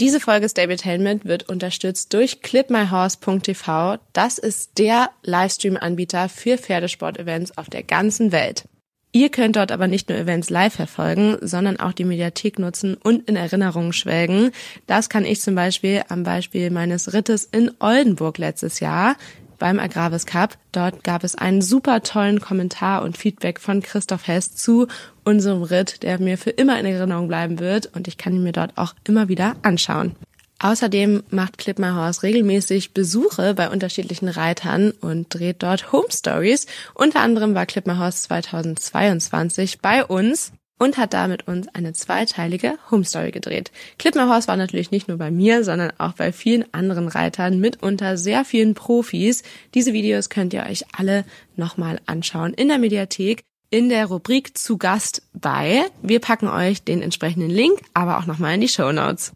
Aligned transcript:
Diese 0.00 0.18
Folge 0.18 0.48
Stabletainment 0.48 1.26
wird 1.26 1.50
unterstützt 1.50 2.14
durch 2.14 2.40
clipmyhorse.tv. 2.40 3.98
Das 4.14 4.38
ist 4.38 4.78
der 4.78 5.10
Livestream-Anbieter 5.24 6.30
für 6.30 6.56
Pferdesport-Events 6.56 7.58
auf 7.58 7.68
der 7.68 7.82
ganzen 7.82 8.32
Welt. 8.32 8.64
Ihr 9.12 9.28
könnt 9.28 9.56
dort 9.56 9.72
aber 9.72 9.88
nicht 9.88 10.08
nur 10.08 10.16
Events 10.16 10.48
live 10.48 10.72
verfolgen, 10.72 11.36
sondern 11.42 11.78
auch 11.80 11.92
die 11.92 12.04
Mediathek 12.04 12.58
nutzen 12.58 12.94
und 12.94 13.28
in 13.28 13.36
Erinnerungen 13.36 13.92
schwelgen. 13.92 14.52
Das 14.86 15.10
kann 15.10 15.26
ich 15.26 15.42
zum 15.42 15.54
Beispiel 15.54 16.02
am 16.08 16.22
Beispiel 16.22 16.70
meines 16.70 17.12
Rittes 17.12 17.44
in 17.44 17.70
Oldenburg 17.80 18.38
letztes 18.38 18.80
Jahr 18.80 19.16
beim 19.60 19.78
Agravis 19.78 20.26
Cup. 20.26 20.58
Dort 20.72 21.04
gab 21.04 21.22
es 21.22 21.36
einen 21.36 21.62
super 21.62 22.02
tollen 22.02 22.40
Kommentar 22.40 23.02
und 23.02 23.16
Feedback 23.16 23.60
von 23.60 23.80
Christoph 23.80 24.26
Hess 24.26 24.56
zu 24.56 24.88
unserem 25.22 25.62
Ritt, 25.62 26.02
der 26.02 26.18
mir 26.18 26.36
für 26.36 26.50
immer 26.50 26.80
in 26.80 26.86
Erinnerung 26.86 27.28
bleiben 27.28 27.60
wird 27.60 27.94
und 27.94 28.08
ich 28.08 28.18
kann 28.18 28.34
ihn 28.34 28.42
mir 28.42 28.52
dort 28.52 28.76
auch 28.76 28.94
immer 29.04 29.28
wieder 29.28 29.54
anschauen. 29.62 30.16
Außerdem 30.58 31.22
macht 31.30 31.56
Clip 31.56 31.78
My 31.78 31.90
Horse 31.90 32.22
regelmäßig 32.22 32.92
Besuche 32.92 33.54
bei 33.54 33.70
unterschiedlichen 33.70 34.28
Reitern 34.28 34.90
und 34.90 35.32
dreht 35.32 35.62
dort 35.62 35.92
Home 35.92 36.08
Stories. 36.10 36.66
Unter 36.92 37.20
anderem 37.20 37.54
war 37.54 37.64
Clip 37.64 37.86
My 37.86 37.94
Horse 37.94 38.22
2022 38.24 39.80
bei 39.80 40.04
uns 40.04 40.52
und 40.80 40.96
hat 40.96 41.12
da 41.12 41.28
mit 41.28 41.46
uns 41.46 41.68
eine 41.74 41.92
zweiteilige 41.92 42.78
Home 42.90 43.04
Story 43.04 43.30
gedreht. 43.30 43.70
Horse 44.02 44.48
war 44.48 44.56
natürlich 44.56 44.90
nicht 44.90 45.08
nur 45.08 45.18
bei 45.18 45.30
mir, 45.30 45.62
sondern 45.62 45.92
auch 45.98 46.14
bei 46.14 46.32
vielen 46.32 46.64
anderen 46.72 47.06
Reitern, 47.08 47.60
mitunter 47.60 48.16
sehr 48.16 48.44
vielen 48.44 48.74
Profis. 48.74 49.42
Diese 49.74 49.92
Videos 49.92 50.30
könnt 50.30 50.54
ihr 50.54 50.64
euch 50.64 50.84
alle 50.96 51.24
nochmal 51.54 52.00
anschauen 52.06 52.54
in 52.54 52.68
der 52.68 52.78
Mediathek 52.78 53.42
in 53.70 53.88
der 53.88 54.06
Rubrik 54.06 54.58
zu 54.58 54.78
Gast 54.78 55.22
bei. 55.32 55.84
Wir 56.02 56.18
packen 56.18 56.48
euch 56.48 56.82
den 56.82 57.02
entsprechenden 57.02 57.50
Link, 57.50 57.78
aber 57.94 58.18
auch 58.18 58.26
nochmal 58.26 58.54
in 58.54 58.62
die 58.62 58.68
Show 58.68 58.90
Notes. 58.90 59.32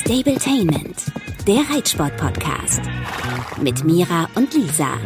Stabletainment, 0.00 0.96
der 1.46 1.62
Reitsport-Podcast 1.74 2.80
mit 3.60 3.84
Mira 3.84 4.28
und 4.34 4.54
Lisa. 4.54 4.98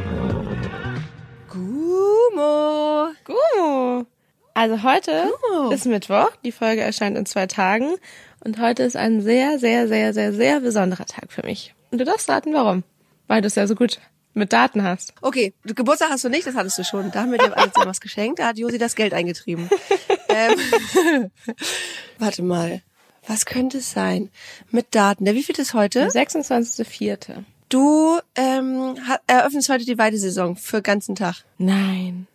Gumo. 2.40 3.12
Gumo. 3.24 4.06
Also 4.54 4.82
heute 4.82 5.30
Gumo. 5.42 5.70
ist 5.70 5.84
Mittwoch. 5.86 6.30
Die 6.44 6.52
Folge 6.52 6.80
erscheint 6.80 7.16
in 7.18 7.26
zwei 7.26 7.46
Tagen. 7.46 7.96
Und 8.42 8.58
heute 8.58 8.82
ist 8.82 8.96
ein 8.96 9.20
sehr, 9.20 9.58
sehr, 9.58 9.88
sehr, 9.88 10.14
sehr, 10.14 10.32
sehr 10.32 10.60
besonderer 10.60 11.04
Tag 11.04 11.32
für 11.32 11.44
mich. 11.44 11.74
Und 11.90 11.98
du 11.98 12.04
darfst 12.04 12.28
raten, 12.28 12.54
warum. 12.54 12.82
Weil 13.26 13.42
du 13.42 13.46
es 13.46 13.54
ja 13.56 13.66
so 13.66 13.74
gut 13.74 14.00
mit 14.32 14.52
Daten 14.52 14.82
hast. 14.82 15.12
Okay, 15.20 15.52
du 15.64 15.74
Geburtstag 15.74 16.10
hast 16.10 16.24
du 16.24 16.30
nicht, 16.30 16.46
das 16.46 16.54
hattest 16.54 16.78
du 16.78 16.84
schon. 16.84 17.10
Da 17.10 17.22
haben 17.22 17.32
wir 17.32 17.38
dir 17.38 17.56
alles 17.56 17.72
was 17.74 18.00
geschenkt. 18.00 18.38
Da 18.38 18.46
hat 18.48 18.58
Josi 18.58 18.78
das 18.78 18.94
Geld 18.94 19.12
eingetrieben. 19.12 19.68
ähm, 20.28 21.30
warte 22.18 22.42
mal. 22.42 22.80
Was 23.26 23.44
könnte 23.44 23.78
es 23.78 23.90
sein? 23.90 24.30
Mit 24.70 24.94
Daten. 24.94 25.26
Der 25.26 25.34
wie 25.34 25.42
viel 25.42 25.58
ist 25.58 25.74
heute? 25.74 26.06
26.04. 26.08 27.44
Du 27.68 28.18
ähm, 28.34 28.96
eröffnest 29.26 29.68
heute 29.68 29.84
die 29.84 29.98
Weidesaison 29.98 30.56
für 30.56 30.80
ganzen 30.80 31.14
Tag. 31.14 31.44
Nein. 31.58 32.26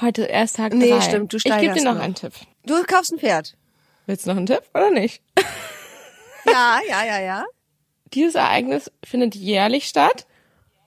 Heute 0.00 0.24
erst 0.24 0.56
Tag 0.56 0.74
Nee, 0.74 0.90
drei. 0.90 1.00
stimmt, 1.00 1.32
du 1.32 1.36
Ich 1.38 1.44
gebe 1.44 1.72
dir 1.74 1.82
noch, 1.84 1.94
noch. 1.94 2.02
einen 2.02 2.14
Tipp. 2.14 2.32
Du 2.66 2.82
kaufst 2.84 3.12
ein 3.12 3.18
Pferd. 3.18 3.56
Willst 4.06 4.26
du 4.26 4.30
noch 4.30 4.36
einen 4.36 4.46
Tipp 4.46 4.62
oder 4.74 4.90
nicht? 4.90 5.22
Ja, 6.48 6.78
ja, 6.88 7.04
ja, 7.04 7.20
ja. 7.20 7.44
Dieses 8.14 8.36
Ereignis 8.36 8.92
findet 9.04 9.34
jährlich 9.34 9.88
statt 9.88 10.28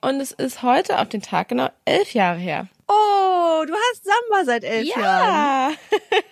und 0.00 0.18
es 0.18 0.32
ist 0.32 0.62
heute 0.62 0.98
auf 0.98 1.10
den 1.10 1.20
Tag 1.20 1.48
genau 1.48 1.68
elf 1.84 2.14
Jahre 2.14 2.38
her. 2.38 2.68
Oh, 2.88 3.62
du 3.66 3.74
hast 3.74 4.02
Samba 4.04 4.44
seit 4.46 4.64
elf 4.64 4.86
Jahren. 4.88 5.02
Ja, 5.04 5.70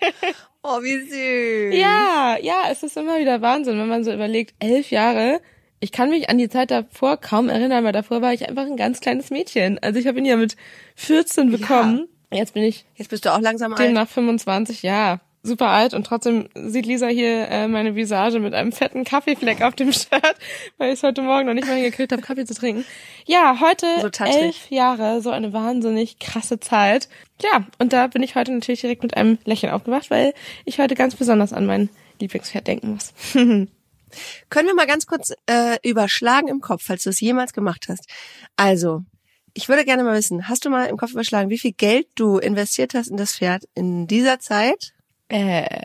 Oh, 0.63 0.83
wie 0.83 0.99
süß. 0.99 1.79
ja, 1.79 2.39
ja, 2.41 2.71
es 2.71 2.83
ist 2.83 2.97
immer 2.97 3.19
wieder 3.19 3.43
Wahnsinn, 3.43 3.79
wenn 3.79 3.87
man 3.89 4.03
so 4.03 4.15
überlegt, 4.15 4.55
elf 4.61 4.91
Jahre. 4.91 5.43
Ich 5.79 5.93
kann 5.93 6.09
mich 6.09 6.31
an 6.31 6.39
die 6.39 6.49
Zeit 6.49 6.71
davor 6.71 7.19
kaum 7.19 7.51
erinnern, 7.51 7.85
weil 7.85 7.93
davor 7.93 8.23
war 8.23 8.33
ich 8.33 8.49
einfach 8.49 8.65
ein 8.65 8.79
ganz 8.79 9.01
kleines 9.01 9.29
Mädchen. 9.29 9.79
Also 9.81 10.01
ich 10.01 10.07
habe 10.07 10.17
ihn 10.19 10.25
ja 10.25 10.37
mit 10.37 10.57
14 10.97 11.51
bekommen. 11.51 12.09
Jetzt 12.31 12.55
bin 12.55 12.63
ich 12.63 12.85
Jetzt 12.95 13.09
bist 13.09 13.25
du 13.25 13.33
auch 13.33 13.41
langsam 13.41 13.73
alt. 13.73 13.81
demnach 13.81 14.09
25, 14.09 14.83
ja. 14.83 15.21
Super 15.45 15.69
alt 15.69 15.95
und 15.95 16.05
trotzdem 16.05 16.49
sieht 16.55 16.85
Lisa 16.85 17.07
hier 17.07 17.49
äh, 17.49 17.69
meine 17.69 17.95
Visage 17.95 18.41
mit 18.41 18.55
einem 18.55 18.73
fetten 18.73 19.05
Kaffeefleck 19.05 19.63
auf 19.63 19.75
dem 19.77 19.93
Shirt, 19.93 20.35
weil 20.79 20.89
ich 20.93 20.99
es 20.99 21.03
heute 21.05 21.23
Morgen 21.23 21.47
noch 21.47 21.55
nicht 21.55 21.67
mal 21.67 21.77
hingekriegt 21.77 22.11
habe, 22.13 22.21
Kaffee 22.21 22.45
zu 22.45 22.55
trinken. 22.55 22.85
Ja, 23.25 23.59
heute 23.61 23.87
So 24.01 24.25
elf 24.25 24.69
Jahre, 24.71 25.23
so 25.23 25.31
eine 25.31 25.53
wahnsinnig 25.53 26.19
krasse 26.19 26.59
Zeit. 26.59 27.09
Ja, 27.41 27.65
und 27.79 27.93
da 27.93 28.09
bin 28.09 28.23
ich 28.25 28.35
heute 28.35 28.53
natürlich 28.53 28.81
direkt 28.81 29.05
mit 29.05 29.17
einem 29.17 29.39
Lächeln 29.45 29.73
aufgewacht, 29.73 30.11
weil 30.11 30.35
ich 30.65 30.81
heute 30.81 30.97
ganz 30.97 31.15
besonders 31.15 31.53
an 31.53 31.67
mein 31.67 31.89
Lieblingspferd 32.21 32.67
denken 32.67 32.91
muss. 32.95 33.15
Können 34.51 34.67
wir 34.67 34.75
mal 34.75 34.87
ganz 34.87 35.07
kurz 35.07 35.33
äh, 35.47 35.77
überschlagen 35.89 36.49
im 36.49 36.61
Kopf, 36.61 36.83
falls 36.85 37.05
du 37.05 37.11
es 37.11 37.21
jemals 37.21 37.53
gemacht 37.53 37.87
hast. 37.89 38.09
Also, 38.57 39.03
ich 39.55 39.69
würde 39.69 39.85
gerne 39.85 40.05
mal 40.05 40.17
wissen, 40.17 40.49
hast 40.49 40.65
du 40.65 40.71
mal 40.71 40.87
im 40.87 40.97
Kopf 40.97 41.13
überschlagen, 41.13 41.51
wie 41.51 41.59
viel 41.59 41.73
Geld 41.73 42.07
du 42.15 42.39
investiert 42.39 42.95
hast 42.95 43.09
in 43.09 43.17
das 43.17 43.37
Pferd 43.37 43.65
in 43.75 44.07
dieser 44.07 44.39
Zeit? 44.41 44.93
Äh, 45.29 45.83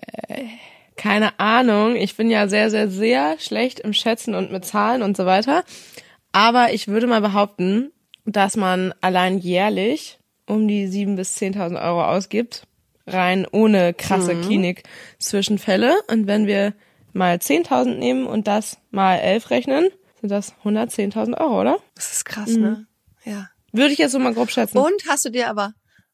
keine 0.95 1.39
Ahnung. 1.39 1.95
Ich 1.95 2.15
bin 2.15 2.29
ja 2.29 2.47
sehr, 2.47 2.69
sehr, 2.69 2.89
sehr 2.89 3.39
schlecht 3.39 3.79
im 3.79 3.93
Schätzen 3.93 4.35
und 4.35 4.51
mit 4.51 4.65
Zahlen 4.65 5.01
und 5.01 5.17
so 5.17 5.25
weiter. 5.25 5.63
Aber 6.31 6.73
ich 6.73 6.87
würde 6.87 7.07
mal 7.07 7.21
behaupten, 7.21 7.91
dass 8.25 8.55
man 8.55 8.93
allein 9.01 9.37
jährlich 9.37 10.19
um 10.47 10.67
die 10.67 10.87
7.000 10.87 11.15
bis 11.15 11.37
10.000 11.37 11.83
Euro 11.83 12.03
ausgibt. 12.03 12.67
Rein 13.05 13.45
ohne 13.51 13.93
krasse 13.93 14.39
Klinik-Zwischenfälle. 14.39 15.95
Und 16.09 16.27
wenn 16.27 16.47
wir 16.47 16.73
mal 17.11 17.35
10.000 17.35 17.95
nehmen 17.95 18.25
und 18.25 18.47
das 18.47 18.77
mal 18.91 19.17
11 19.17 19.49
rechnen, 19.49 19.89
sind 20.21 20.29
das 20.29 20.55
110.000 20.63 21.37
Euro, 21.37 21.59
oder? 21.59 21.77
Das 21.95 22.13
ist 22.13 22.25
krass, 22.25 22.55
ne? 22.55 22.87
Ja. 23.25 23.49
Würde 23.73 23.91
ich 23.91 23.99
jetzt 23.99 24.13
so 24.13 24.19
mal 24.19 24.33
grob 24.33 24.49
schätzen. 24.51 24.77
Und 24.77 25.03
hast 25.09 25.25
du 25.25 25.29
dir 25.29 25.49
aber 25.49 25.73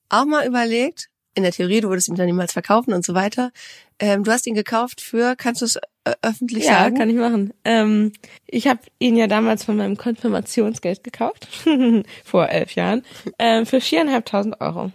auch 0.10 0.26
mal 0.26 0.48
überlegt, 0.48 1.10
in 1.36 1.44
der 1.44 1.52
Theorie, 1.52 1.82
du 1.82 1.90
würdest 1.90 2.08
ihn 2.08 2.16
dann 2.16 2.26
niemals 2.26 2.54
verkaufen 2.54 2.94
und 2.94 3.06
so 3.06 3.14
weiter, 3.14 3.52
ähm, 4.00 4.24
du 4.24 4.32
hast 4.32 4.48
ihn 4.48 4.56
gekauft 4.56 5.02
für, 5.02 5.36
kannst 5.36 5.62
du 5.62 5.66
es 5.66 5.76
äh, 5.76 6.14
öffentlich 6.22 6.66
Ja, 6.66 6.80
sagen? 6.80 6.98
kann 6.98 7.10
ich 7.10 7.16
machen. 7.16 7.54
Ähm, 7.66 8.14
ich 8.48 8.68
habe 8.68 8.80
ihn 8.98 9.16
ja 9.16 9.28
damals 9.28 9.64
von 9.64 9.78
meinem 9.78 9.98
Konfirmationsgeld 9.98 11.04
gekauft, 11.04 11.48
vor 12.26 12.50
elf 12.50 12.74
Jahren, 12.76 13.04
ähm, 13.38 13.66
für 13.66 13.82
viereinhalbtausend 13.82 14.60
Euro. 14.60 14.92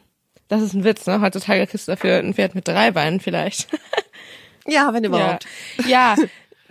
Das 0.48 0.62
ist 0.62 0.74
ein 0.74 0.84
Witz, 0.84 1.06
ne? 1.06 1.20
Heutzutage 1.20 1.66
kriegst 1.66 1.88
du 1.88 1.92
dafür 1.92 2.18
ein 2.18 2.34
Pferd 2.34 2.54
mit 2.54 2.68
drei 2.68 2.90
Beinen 2.90 3.20
vielleicht. 3.20 3.68
ja, 4.66 4.92
wenn 4.92 5.04
ja. 5.04 5.08
überhaupt. 5.08 5.46
ja, 5.86 6.16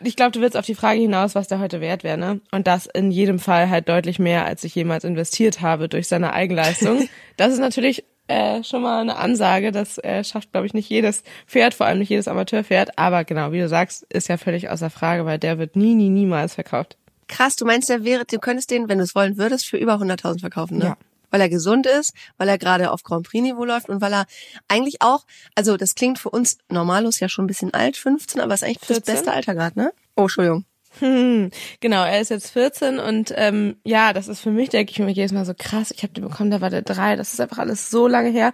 ich 0.04 0.16
glaube, 0.16 0.32
du 0.32 0.42
willst 0.42 0.58
auf 0.58 0.66
die 0.66 0.76
Frage 0.76 1.00
hinaus, 1.00 1.36
was 1.36 1.48
der 1.48 1.60
heute 1.60 1.82
wert 1.82 2.04
wäre, 2.04 2.18
ne? 2.18 2.42
Und 2.52 2.68
das 2.68 2.86
in 2.86 3.12
jedem 3.12 3.40
Fall 3.40 3.70
halt 3.70 3.90
deutlich 3.90 4.20
mehr, 4.20 4.46
als 4.46 4.64
ich 4.64 4.76
jemals 4.76 5.04
investiert 5.04 5.62
habe 5.62 5.90
durch 5.90 6.08
seine 6.08 6.34
Eigenleistung. 6.34 7.08
Das 7.36 7.52
ist 7.52 7.60
natürlich 7.60 8.04
äh, 8.28 8.64
schon 8.64 8.84
mal 8.84 9.02
eine 9.02 9.16
Ansage. 9.16 9.72
Das 9.72 9.98
äh, 9.98 10.24
schafft, 10.24 10.52
glaube 10.52 10.68
ich, 10.68 10.76
nicht 10.76 10.88
jedes 10.88 11.24
Pferd, 11.48 11.74
vor 11.74 11.88
allem 11.88 11.98
nicht 11.98 12.10
jedes 12.10 12.28
Amateurpferd. 12.28 13.00
Aber 13.00 13.24
genau, 13.24 13.52
wie 13.52 13.60
du 13.60 13.68
sagst, 13.68 14.04
ist 14.14 14.30
ja 14.30 14.38
völlig 14.38 14.70
außer 14.70 14.92
Frage, 14.92 15.26
weil 15.26 15.40
der 15.40 15.58
wird 15.58 15.76
nie, 15.76 15.96
nie, 15.96 16.10
niemals 16.10 16.54
verkauft. 16.54 16.98
Krass, 17.28 17.56
du 17.56 17.66
meinst, 17.66 17.90
der 17.90 18.04
wäre, 18.04 18.24
du 18.26 18.38
könntest 18.38 18.70
den, 18.70 18.88
wenn 18.88 19.00
du 19.00 19.04
es 19.04 19.16
wollen 19.16 19.38
würdest, 19.38 19.66
für 19.66 19.78
über 19.78 19.96
100.000 19.96 20.42
verkaufen, 20.42 20.78
ne? 20.78 20.86
Ja. 20.86 20.98
Weil 21.34 21.42
er 21.42 21.50
gesund 21.50 21.88
ist, 21.88 22.14
weil 22.38 22.48
er 22.48 22.60
gerade 22.60 22.92
auf 22.92 23.02
Grand 23.02 23.28
Prix 23.28 23.42
Niveau 23.42 23.66
läuft 23.66 23.90
und 23.90 24.02
weil 24.02 24.14
er 24.14 24.28
eigentlich 24.68 25.02
auch, 25.02 25.26
also 25.56 25.78
das 25.78 25.96
klingt 25.96 26.20
für 26.20 26.30
uns 26.30 26.60
normalos 26.70 27.20
ja 27.20 27.28
schon 27.28 27.46
ein 27.46 27.48
bisschen 27.48 27.74
alt, 27.74 27.98
15, 27.98 28.40
aber 28.40 28.54
ist 28.54 28.64
eigentlich 28.64 28.78
das 28.82 28.98
14? 28.98 29.14
beste 29.16 29.34
Alter 29.34 29.56
gerade, 29.56 29.80
ne? 29.80 29.94
Oh, 30.16 30.22
Entschuldigung. 30.24 30.66
Hm, 31.00 31.50
genau, 31.80 32.04
er 32.04 32.22
ist 32.22 32.30
jetzt 32.30 32.52
14 32.52 33.00
und 33.00 33.34
ähm, 33.36 33.78
ja, 33.84 34.14
das 34.14 34.28
ist 34.28 34.42
für 34.42 34.52
mich, 34.52 34.70
denke 34.70 34.92
ich 34.92 35.00
mir 35.00 35.10
jedes 35.10 35.32
Mal 35.32 35.44
so 35.44 35.54
krass. 35.58 35.90
Ich 35.90 36.04
habe 36.04 36.14
den 36.14 36.24
bekommen, 36.24 36.52
da 36.52 36.62
war 36.62 36.70
der 36.70 36.84
drei. 36.84 37.16
Das 37.16 37.34
ist 37.34 37.42
einfach 37.42 37.58
alles 37.58 37.90
so 37.90 38.08
lange 38.08 38.30
her. 38.30 38.54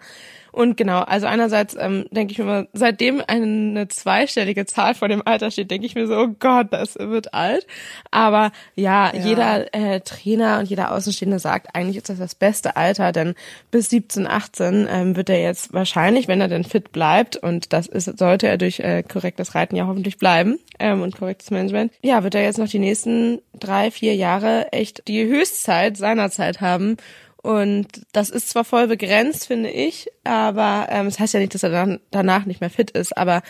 Und 0.51 0.77
genau, 0.77 0.99
also 0.99 1.27
einerseits 1.27 1.75
ähm, 1.79 2.05
denke 2.11 2.31
ich 2.31 2.37
mir 2.39 2.43
immer, 2.43 2.67
seitdem 2.73 3.21
eine 3.27 3.87
zweistellige 3.87 4.65
Zahl 4.65 4.95
vor 4.95 5.07
dem 5.07 5.21
Alter 5.25 5.51
steht, 5.51 5.71
denke 5.71 5.85
ich 5.85 5.95
mir 5.95 6.07
so, 6.07 6.15
oh 6.17 6.27
Gott, 6.39 6.67
das 6.71 6.95
wird 6.95 7.33
alt. 7.33 7.65
Aber 8.11 8.51
ja, 8.75 9.13
Ja. 9.13 9.25
jeder 9.25 9.73
äh, 9.73 10.01
Trainer 10.01 10.59
und 10.59 10.69
jeder 10.69 10.91
Außenstehende 10.93 11.39
sagt, 11.39 11.75
eigentlich 11.75 11.97
ist 11.97 12.09
das 12.09 12.17
das 12.19 12.35
beste 12.35 12.75
Alter, 12.75 13.11
denn 13.11 13.35
bis 13.71 13.89
17, 13.89 14.27
18 14.27 14.87
ähm, 14.89 15.15
wird 15.15 15.29
er 15.29 15.41
jetzt 15.41 15.73
wahrscheinlich, 15.73 16.27
wenn 16.27 16.41
er 16.41 16.47
denn 16.47 16.63
fit 16.63 16.91
bleibt, 16.91 17.35
und 17.37 17.73
das 17.73 17.87
ist, 17.87 18.17
sollte 18.17 18.47
er 18.47 18.57
durch 18.57 18.79
äh, 18.79 19.03
korrektes 19.03 19.55
Reiten 19.55 19.75
ja 19.75 19.87
hoffentlich 19.87 20.17
bleiben 20.17 20.59
ähm, 20.79 21.01
und 21.01 21.17
korrektes 21.17 21.51
Management, 21.51 21.93
ja, 22.01 22.23
wird 22.23 22.35
er 22.35 22.43
jetzt 22.43 22.57
noch 22.59 22.67
die 22.69 22.79
nächsten 22.79 23.41
drei, 23.57 23.91
vier 23.91 24.15
Jahre 24.15 24.71
echt 24.71 25.07
die 25.07 25.25
Höchstzeit 25.25 25.97
seiner 25.97 26.29
Zeit 26.31 26.61
haben. 26.61 26.97
Und 27.41 27.87
das 28.11 28.29
ist 28.29 28.49
zwar 28.49 28.65
voll 28.65 28.87
begrenzt, 28.87 29.47
finde 29.47 29.69
ich, 29.69 30.09
aber 30.23 30.87
ähm, 30.89 31.05
das 31.05 31.19
heißt 31.19 31.33
ja 31.33 31.39
nicht, 31.39 31.53
dass 31.53 31.63
er 31.63 31.69
dann, 31.69 31.99
danach 32.11 32.45
nicht 32.45 32.59
mehr 32.59 32.69
fit 32.69 32.91
ist, 32.91 33.15
aber 33.15 33.41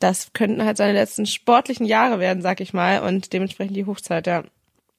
das 0.00 0.32
könnten 0.32 0.64
halt 0.64 0.76
seine 0.76 0.92
letzten 0.94 1.26
sportlichen 1.26 1.86
Jahre 1.86 2.18
werden, 2.20 2.42
sag 2.42 2.60
ich 2.60 2.72
mal, 2.72 3.02
und 3.02 3.32
dementsprechend 3.32 3.76
die 3.76 3.86
Hochzeit, 3.86 4.26
ja. 4.26 4.44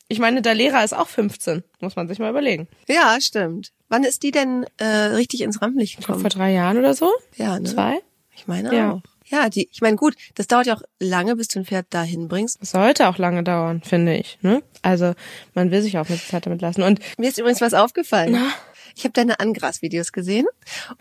Ich 0.07 0.19
meine, 0.19 0.43
der 0.43 0.53
Lehrer 0.53 0.83
ist 0.83 0.93
auch 0.93 1.07
15, 1.07 1.63
muss 1.81 1.95
man 1.95 2.07
sich 2.07 2.19
mal 2.19 2.29
überlegen. 2.29 2.67
Ja, 2.87 3.17
stimmt. 3.19 3.71
Wann 3.89 4.03
ist 4.03 4.21
die 4.21 4.29
denn 4.31 4.65
äh, 4.77 4.85
richtig 4.85 5.41
ins 5.41 5.61
Rampenlicht 5.61 5.97
gekommen? 5.97 6.21
vor 6.21 6.29
drei 6.29 6.51
Jahren 6.53 6.77
oder 6.77 6.93
so? 6.93 7.11
Ja, 7.35 7.59
ne? 7.59 7.65
Zwei? 7.65 7.99
Ich 8.35 8.45
meine 8.45 8.73
Ja. 8.75 8.91
auch. 8.93 9.01
Ja, 9.27 9.49
die, 9.49 9.67
ich 9.71 9.81
meine, 9.81 9.95
gut, 9.95 10.15
das 10.35 10.47
dauert 10.47 10.67
ja 10.67 10.75
auch 10.75 10.83
lange, 10.99 11.35
bis 11.35 11.47
du 11.47 11.59
ein 11.59 11.65
Pferd 11.65 11.87
dahin 11.89 12.27
bringst. 12.27 12.61
Das 12.61 12.71
sollte 12.71 13.07
auch 13.07 13.17
lange 13.17 13.43
dauern, 13.43 13.81
finde 13.83 14.15
ich. 14.15 14.37
Ne? 14.41 14.61
Also 14.81 15.13
man 15.53 15.71
will 15.71 15.81
sich 15.81 15.97
auch 15.97 16.07
mit 16.09 16.21
Zeit 16.21 16.45
damit 16.45 16.61
lassen. 16.61 16.83
Und 16.83 16.99
Mir 17.17 17.29
ist 17.29 17.39
übrigens 17.39 17.61
was 17.61 17.73
aufgefallen. 17.73 18.33
Na? 18.33 18.51
Ich 18.95 19.03
habe 19.03 19.11
deine 19.11 19.39
Angras-Videos 19.41 20.13
gesehen 20.13 20.45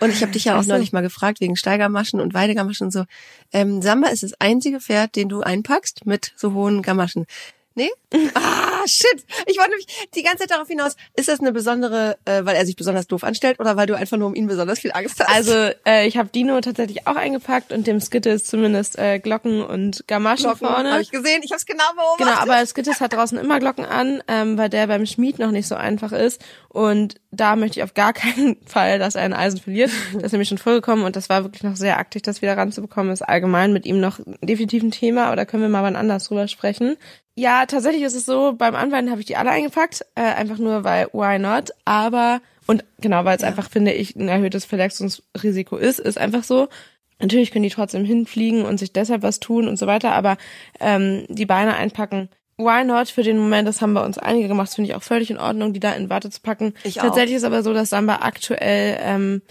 und 0.00 0.10
ich 0.10 0.20
habe 0.22 0.32
dich 0.32 0.46
ja 0.46 0.58
auch 0.58 0.64
neulich 0.64 0.92
mal 0.92 1.02
gefragt 1.02 1.40
wegen 1.40 1.54
Steigermaschen 1.54 2.20
und 2.20 2.34
Weidegamaschen 2.34 2.86
und 2.86 2.90
so. 2.90 3.04
Ähm, 3.52 3.82
Samba 3.82 4.08
ist 4.08 4.24
das 4.24 4.32
einzige 4.40 4.80
Pferd, 4.80 5.14
den 5.14 5.28
du 5.28 5.42
einpackst 5.42 6.04
mit 6.04 6.32
so 6.34 6.54
hohen 6.54 6.82
Gamaschen. 6.82 7.26
Nee? 7.74 7.90
Ah, 8.34 8.86
shit. 8.86 9.24
Ich 9.46 9.56
wollte 9.56 9.70
nämlich 9.70 9.86
die 10.14 10.22
ganze 10.22 10.40
Zeit 10.40 10.50
darauf 10.50 10.68
hinaus, 10.68 10.96
ist 11.16 11.28
das 11.28 11.40
eine 11.40 11.52
besondere, 11.52 12.16
äh, 12.24 12.44
weil 12.44 12.54
er 12.54 12.66
sich 12.66 12.76
besonders 12.76 13.06
doof 13.06 13.24
anstellt 13.24 13.58
oder 13.58 13.76
weil 13.76 13.86
du 13.86 13.94
einfach 13.96 14.16
nur 14.16 14.28
um 14.28 14.34
ihn 14.34 14.46
besonders 14.46 14.78
viel 14.78 14.92
Angst 14.92 15.18
hast? 15.20 15.34
also 15.34 15.70
äh, 15.86 16.06
ich 16.06 16.16
habe 16.16 16.28
Dino 16.28 16.60
tatsächlich 16.60 17.06
auch 17.06 17.16
eingepackt 17.16 17.72
und 17.72 17.86
dem 17.86 18.00
Skittles 18.00 18.44
zumindest 18.44 18.98
äh, 18.98 19.18
Glocken 19.18 19.62
und 19.62 20.06
Gamaschen 20.06 20.50
Glocken 20.50 20.68
vorne. 20.68 20.92
habe 20.92 21.02
ich 21.02 21.10
gesehen, 21.10 21.42
ich 21.42 21.50
habe 21.50 21.58
es 21.58 21.66
genau 21.66 21.84
beobachtet. 21.94 22.26
Genau, 22.26 22.38
aber 22.38 22.66
Skittles 22.66 23.00
hat 23.00 23.12
draußen 23.12 23.38
immer 23.38 23.58
Glocken 23.58 23.84
an, 23.84 24.22
ähm, 24.28 24.58
weil 24.58 24.68
der 24.68 24.86
beim 24.86 25.06
Schmied 25.06 25.38
noch 25.38 25.50
nicht 25.50 25.66
so 25.66 25.74
einfach 25.74 26.12
ist. 26.12 26.40
Und 26.68 27.16
da 27.34 27.56
möchte 27.56 27.80
ich 27.80 27.84
auf 27.84 27.94
gar 27.94 28.12
keinen 28.12 28.56
Fall, 28.66 28.98
dass 28.98 29.14
er 29.14 29.22
ein 29.22 29.32
Eisen 29.32 29.60
verliert. 29.60 29.90
Das 30.14 30.24
ist 30.24 30.32
nämlich 30.32 30.48
schon 30.48 30.58
vorgekommen 30.58 31.04
und 31.04 31.16
das 31.16 31.28
war 31.28 31.44
wirklich 31.44 31.62
noch 31.62 31.76
sehr 31.76 31.98
aktiv, 31.98 32.22
das 32.22 32.42
wieder 32.42 32.56
ranzubekommen. 32.56 33.12
Ist 33.12 33.22
allgemein 33.22 33.72
mit 33.72 33.86
ihm 33.86 34.00
noch 34.00 34.20
definitiv 34.42 34.82
ein 34.82 34.90
Thema, 34.90 35.26
aber 35.26 35.36
da 35.36 35.44
können 35.44 35.62
wir 35.62 35.70
mal 35.70 35.82
wann 35.82 35.96
anders 35.96 36.24
drüber 36.24 36.48
sprechen. 36.48 36.96
Ja, 37.36 37.66
tatsächlich 37.66 38.02
ist 38.02 38.14
es 38.14 38.26
so, 38.26 38.52
beim 38.52 38.74
Anweiden 38.74 39.10
habe 39.10 39.20
ich 39.20 39.26
die 39.26 39.36
alle 39.36 39.50
eingepackt, 39.50 40.06
äh, 40.14 40.22
einfach 40.22 40.58
nur 40.58 40.84
weil 40.84 41.08
why 41.12 41.38
not, 41.38 41.70
aber 41.84 42.40
und 42.66 42.84
genau, 43.00 43.24
weil 43.24 43.36
es 43.36 43.42
einfach, 43.42 43.68
finde 43.68 43.92
ich, 43.92 44.16
ein 44.16 44.28
erhöhtes 44.28 44.64
Verletzungsrisiko 44.64 45.76
ist, 45.76 45.98
ist 45.98 46.18
einfach 46.18 46.44
so. 46.44 46.68
Natürlich 47.20 47.50
können 47.50 47.62
die 47.62 47.70
trotzdem 47.70 48.04
hinfliegen 48.04 48.64
und 48.64 48.78
sich 48.78 48.92
deshalb 48.92 49.22
was 49.22 49.40
tun 49.40 49.68
und 49.68 49.78
so 49.78 49.86
weiter, 49.86 50.12
aber 50.12 50.36
ähm, 50.80 51.26
die 51.28 51.46
Beine 51.46 51.74
einpacken, 51.74 52.28
why 52.56 52.84
not 52.84 53.08
für 53.08 53.22
den 53.22 53.38
Moment, 53.38 53.68
das 53.68 53.80
haben 53.80 53.94
bei 53.94 54.04
uns 54.04 54.18
einige 54.18 54.48
gemacht, 54.48 54.68
das 54.68 54.74
finde 54.74 54.90
ich 54.90 54.96
auch 54.96 55.02
völlig 55.02 55.30
in 55.30 55.38
Ordnung, 55.38 55.72
die 55.72 55.80
da 55.80 55.92
in 55.92 56.10
Watte 56.10 56.30
zu 56.30 56.40
packen. 56.40 56.74
Ich 56.84 57.00
auch. 57.00 57.04
Tatsächlich 57.04 57.36
ist 57.36 57.44
aber 57.44 57.62
so, 57.62 57.72
dass 57.72 57.90
Samba 57.90 58.20
aktuell 58.22 58.98
ähm, 59.00 59.42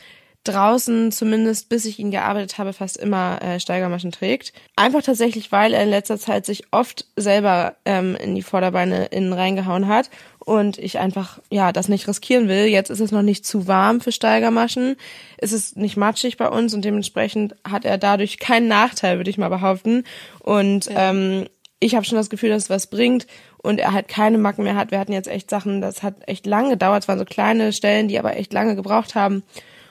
draußen, 0.44 1.11
zumindest 1.11 1.69
bis 1.69 1.85
ich 1.85 2.00
ihn 2.00 2.11
gearbeitet 2.11 2.57
habe, 2.57 2.73
fast 2.73 2.97
immer 2.97 3.41
äh, 3.41 3.59
Steigermaschen 3.59 4.11
trägt. 4.11 4.51
Einfach 4.75 5.01
tatsächlich, 5.01 5.51
weil 5.51 5.73
er 5.73 5.83
in 5.83 5.89
letzter 5.89 6.17
Zeit 6.17 6.45
sich 6.45 6.65
oft 6.71 7.05
selber 7.15 7.75
ähm, 7.85 8.15
in 8.15 8.35
die 8.35 8.41
Vorderbeine 8.41 9.05
innen 9.05 9.31
reingehauen 9.31 9.88
hat 9.88 10.09
und 10.39 10.77
ich 10.77 11.00
einfach 11.00 11.39
ja 11.50 11.71
das 11.71 11.88
nicht 11.88 12.07
riskieren 12.07 12.50
will. 12.50 12.65
Jetzt 12.65 12.89
ist 12.89 13.00
es 13.00 13.11
noch 13.11 13.21
nicht 13.21 13.45
zu 13.45 13.67
warm 13.67 14.01
für 14.01 14.11
Steigermaschen. 14.11 14.97
Es 15.38 15.53
ist 15.53 15.77
nicht 15.77 15.95
matschig 15.95 16.35
bei 16.35 16.50
uns 16.50 16.73
und 16.73 16.83
dementsprechend 16.83 17.55
hat 17.63 17.85
er 17.85 17.97
dadurch 17.97 18.38
keinen 18.39 18.67
Nachteil, 18.67 19.17
würde 19.17 19.29
ich 19.29 19.38
mal 19.38 19.50
behaupten. 19.50 20.03
Und 20.39 20.89
ähm, 20.89 21.45
ich 21.83 21.95
habe 21.95 22.06
schon 22.06 22.18
das 22.18 22.30
Gefühl, 22.30 22.50
dass 22.50 22.63
es 22.63 22.69
was 22.69 22.88
bringt 22.88 23.27
und 23.57 23.80
er 23.80 23.91
halt 23.91 24.07
keine 24.07 24.38
Macken 24.38 24.63
mehr 24.63 24.75
hat. 24.75 24.91
Wir 24.91 25.00
hatten 25.00 25.13
jetzt 25.13 25.27
echt 25.27 25.50
Sachen, 25.50 25.81
das 25.81 26.01
hat 26.01 26.15
echt 26.27 26.45
lange 26.45 26.71
gedauert. 26.71 27.03
Es 27.03 27.07
waren 27.07 27.19
so 27.19 27.25
kleine 27.25 27.74
Stellen, 27.74 28.07
die 28.07 28.18
aber 28.18 28.38
echt 28.38 28.53
lange 28.53 28.75
gebraucht 28.75 29.15
haben. 29.15 29.44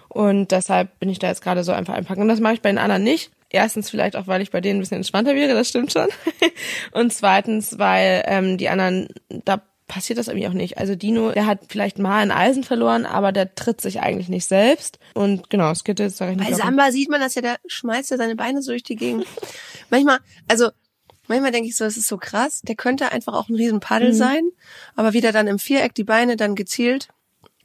Und 0.08 0.52
deshalb 0.52 0.98
bin 0.98 1.08
ich 1.08 1.18
da 1.18 1.28
jetzt 1.28 1.42
gerade 1.42 1.64
so 1.64 1.72
einfach 1.72 1.94
einpacken. 1.94 2.22
Und 2.22 2.28
das 2.28 2.40
mache 2.40 2.54
ich 2.54 2.62
bei 2.62 2.70
den 2.70 2.78
anderen 2.78 3.02
nicht. 3.02 3.30
Erstens 3.50 3.90
vielleicht 3.90 4.16
auch, 4.16 4.26
weil 4.26 4.40
ich 4.40 4.50
bei 4.50 4.60
denen 4.60 4.78
ein 4.78 4.80
bisschen 4.80 4.96
entspannter 4.98 5.34
wäre, 5.34 5.52
das 5.52 5.68
stimmt 5.68 5.92
schon. 5.92 6.08
Und 6.92 7.12
zweitens, 7.12 7.78
weil 7.78 8.22
ähm, 8.26 8.56
die 8.56 8.70
anderen, 8.70 9.08
da 9.28 9.62
passiert 9.86 10.18
das 10.18 10.28
irgendwie 10.28 10.48
auch 10.48 10.54
nicht. 10.54 10.78
Also 10.78 10.94
Dino, 10.94 11.32
der 11.32 11.46
hat 11.46 11.60
vielleicht 11.68 11.98
mal 11.98 12.22
ein 12.22 12.30
Eisen 12.30 12.64
verloren, 12.64 13.04
aber 13.04 13.30
der 13.30 13.54
tritt 13.54 13.82
sich 13.82 14.00
eigentlich 14.00 14.30
nicht 14.30 14.46
selbst. 14.46 14.98
Und 15.12 15.50
genau, 15.50 15.74
Skittles, 15.74 16.16
sag 16.16 16.30
ich 16.30 16.38
nicht. 16.38 16.50
Bei 16.50 16.56
Samba 16.56 16.90
sieht 16.90 17.10
man 17.10 17.20
das 17.20 17.34
ja, 17.34 17.42
der 17.42 17.56
schmeißt 17.66 18.10
ja 18.10 18.16
seine 18.16 18.36
Beine 18.36 18.62
so 18.62 18.72
durch 18.72 18.84
die 18.84 18.96
Gegend. 18.96 19.26
manchmal, 19.90 20.18
also 20.48 20.70
manchmal 21.28 21.52
denke 21.52 21.68
ich 21.68 21.76
so, 21.76 21.84
es 21.84 21.96
ist 21.96 22.08
so 22.08 22.16
krass, 22.18 22.60
der 22.62 22.74
könnte 22.74 23.12
einfach 23.12 23.34
auch 23.34 23.48
ein 23.48 23.54
riesen 23.56 23.80
Paddel 23.80 24.12
sein, 24.12 24.42
aber 24.96 25.12
wie 25.12 25.20
der 25.20 25.32
dann 25.32 25.46
im 25.46 25.58
Viereck 25.58 25.94
die 25.94 26.04
Beine 26.04 26.36
dann 26.36 26.54
gezielt 26.54 27.08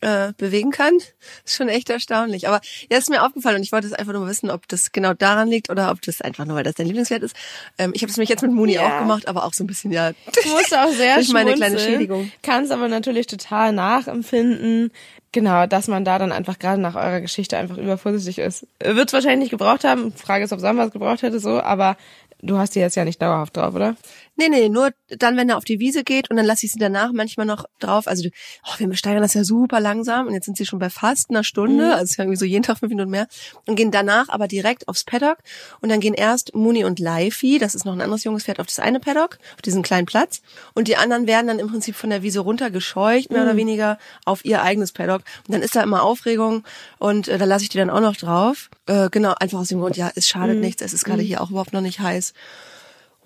äh, 0.01 0.31
bewegen 0.37 0.69
kann, 0.69 0.93
ist 1.45 1.55
schon 1.55 1.69
echt 1.69 1.89
erstaunlich. 1.89 2.47
Aber 2.47 2.61
ja, 2.91 2.99
ist 2.99 3.09
mir 3.09 3.23
aufgefallen 3.25 3.55
und 3.57 3.63
ich 3.63 3.71
wollte 3.71 3.87
es 3.87 3.93
einfach 3.93 4.13
nur 4.13 4.27
wissen, 4.27 4.51
ob 4.51 4.67
das 4.67 4.91
genau 4.91 5.15
daran 5.15 5.47
liegt 5.47 5.71
oder 5.71 5.89
ob 5.89 6.03
das 6.03 6.21
einfach 6.21 6.45
nur, 6.45 6.55
weil 6.55 6.63
das 6.63 6.75
dein 6.75 6.85
Lieblingswert 6.85 7.23
ist. 7.23 7.35
Ähm, 7.79 7.93
ich 7.95 8.03
habe 8.03 8.11
es 8.11 8.17
mich 8.17 8.29
jetzt 8.29 8.43
mit 8.43 8.51
Muni 8.51 8.73
Ja. 8.75 8.85
auch 8.85 8.99
gemacht, 8.99 9.27
aber 9.27 9.43
auch 9.43 9.53
so 9.53 9.63
ein 9.63 9.67
bisschen, 9.67 9.91
ja, 9.91 10.11
Du 10.11 10.49
musst 10.49 10.75
auch 10.77 10.91
sehr 10.91 11.15
Durch 11.15 11.29
meine 11.29 11.55
kleine 11.55 11.79
Schädigung. 11.79 12.31
Kannst 12.43 12.71
aber 12.71 12.87
natürlich 12.89 13.25
total 13.25 13.73
nachempfinden. 13.73 14.91
Genau, 15.31 15.65
dass 15.67 15.87
man 15.87 16.05
da 16.05 16.19
dann 16.19 16.31
einfach 16.31 16.57
gerade 16.57 16.81
nach 16.81 16.95
eurer 16.95 17.19
Geschichte 17.21 17.57
einfach 17.57 17.77
übervorsichtig 17.77 18.37
ist. 18.39 18.65
Wird 18.83 19.09
es 19.09 19.13
wahrscheinlich 19.13 19.39
nicht 19.39 19.51
gebraucht 19.51 19.83
haben. 19.83 20.13
Frage 20.13 20.45
ist, 20.45 20.53
ob 20.53 20.59
Samba 20.59 20.85
es 20.85 20.91
gebraucht 20.91 21.21
hätte, 21.21 21.39
so, 21.39 21.59
aber 21.59 21.97
du 22.41 22.57
hast 22.57 22.75
die 22.75 22.79
jetzt 22.79 22.95
ja 22.95 23.05
nicht 23.05 23.21
dauerhaft 23.21 23.57
drauf, 23.57 23.73
oder? 23.75 23.95
Nee, 24.39 24.49
nee, 24.49 24.69
nur 24.69 24.91
dann, 25.09 25.35
wenn 25.35 25.49
er 25.49 25.57
auf 25.57 25.65
die 25.65 25.79
Wiese 25.79 26.03
geht 26.03 26.29
und 26.29 26.37
dann 26.37 26.45
lasse 26.45 26.67
ich 26.67 26.71
sie 26.71 26.77
danach 26.77 27.11
manchmal 27.11 27.47
noch 27.47 27.65
drauf. 27.79 28.07
Also 28.07 28.29
oh, 28.63 28.73
wir 28.77 28.95
steigern 28.95 29.23
das 29.23 29.33
ja 29.33 29.43
super 29.43 29.79
langsam 29.79 30.27
und 30.27 30.33
jetzt 30.35 30.45
sind 30.45 30.57
sie 30.57 30.65
schon 30.67 30.77
bei 30.77 30.91
fast 30.91 31.31
einer 31.31 31.43
Stunde, 31.43 31.93
also 31.93 32.03
ist 32.03 32.17
ja 32.17 32.23
irgendwie 32.23 32.37
so 32.37 32.45
jeden 32.45 32.61
Tag 32.61 32.77
fünf 32.77 32.91
Minuten 32.91 33.09
mehr 33.09 33.27
und 33.65 33.75
gehen 33.75 33.89
danach 33.89 34.29
aber 34.29 34.47
direkt 34.47 34.87
aufs 34.87 35.03
Paddock 35.05 35.39
und 35.81 35.89
dann 35.89 35.99
gehen 35.99 36.13
erst 36.13 36.53
Muni 36.53 36.85
und 36.85 36.99
Laifi, 36.99 37.57
das 37.57 37.73
ist 37.73 37.85
noch 37.85 37.93
ein 37.93 38.01
anderes 38.01 38.25
junges 38.25 38.43
Pferd, 38.43 38.59
auf 38.59 38.67
das 38.67 38.77
eine 38.77 38.99
Paddock, 38.99 39.39
auf 39.55 39.63
diesen 39.63 39.81
kleinen 39.81 40.05
Platz 40.05 40.43
und 40.75 40.87
die 40.87 40.97
anderen 40.97 41.25
werden 41.25 41.47
dann 41.47 41.57
im 41.57 41.67
Prinzip 41.67 41.95
von 41.95 42.11
der 42.11 42.21
Wiese 42.21 42.41
runtergescheucht, 42.41 43.31
mehr 43.31 43.41
oder 43.41 43.57
weniger 43.57 43.97
auf 44.25 44.45
ihr 44.45 44.61
eigenes 44.61 44.91
Paddock. 44.91 45.23
Und 45.47 45.53
dann 45.53 45.63
ist 45.63 45.75
da 45.75 45.81
immer 45.81 46.03
Aufregung 46.03 46.63
und 46.99 47.27
äh, 47.27 47.39
da 47.39 47.45
lasse 47.45 47.63
ich 47.63 47.69
die 47.69 47.79
dann 47.79 47.89
auch 47.89 48.01
noch 48.01 48.15
drauf. 48.15 48.69
Äh, 48.85 49.09
genau, 49.09 49.33
einfach 49.39 49.59
aus 49.59 49.69
dem 49.69 49.79
Grund, 49.79 49.97
ja, 49.97 50.11
es 50.13 50.27
schadet 50.27 50.59
nichts, 50.59 50.83
es 50.83 50.93
ist 50.93 51.05
gerade 51.05 51.23
hier 51.23 51.41
auch 51.41 51.49
überhaupt 51.49 51.73
noch 51.73 51.81
nicht 51.81 51.99
heiß 51.99 52.33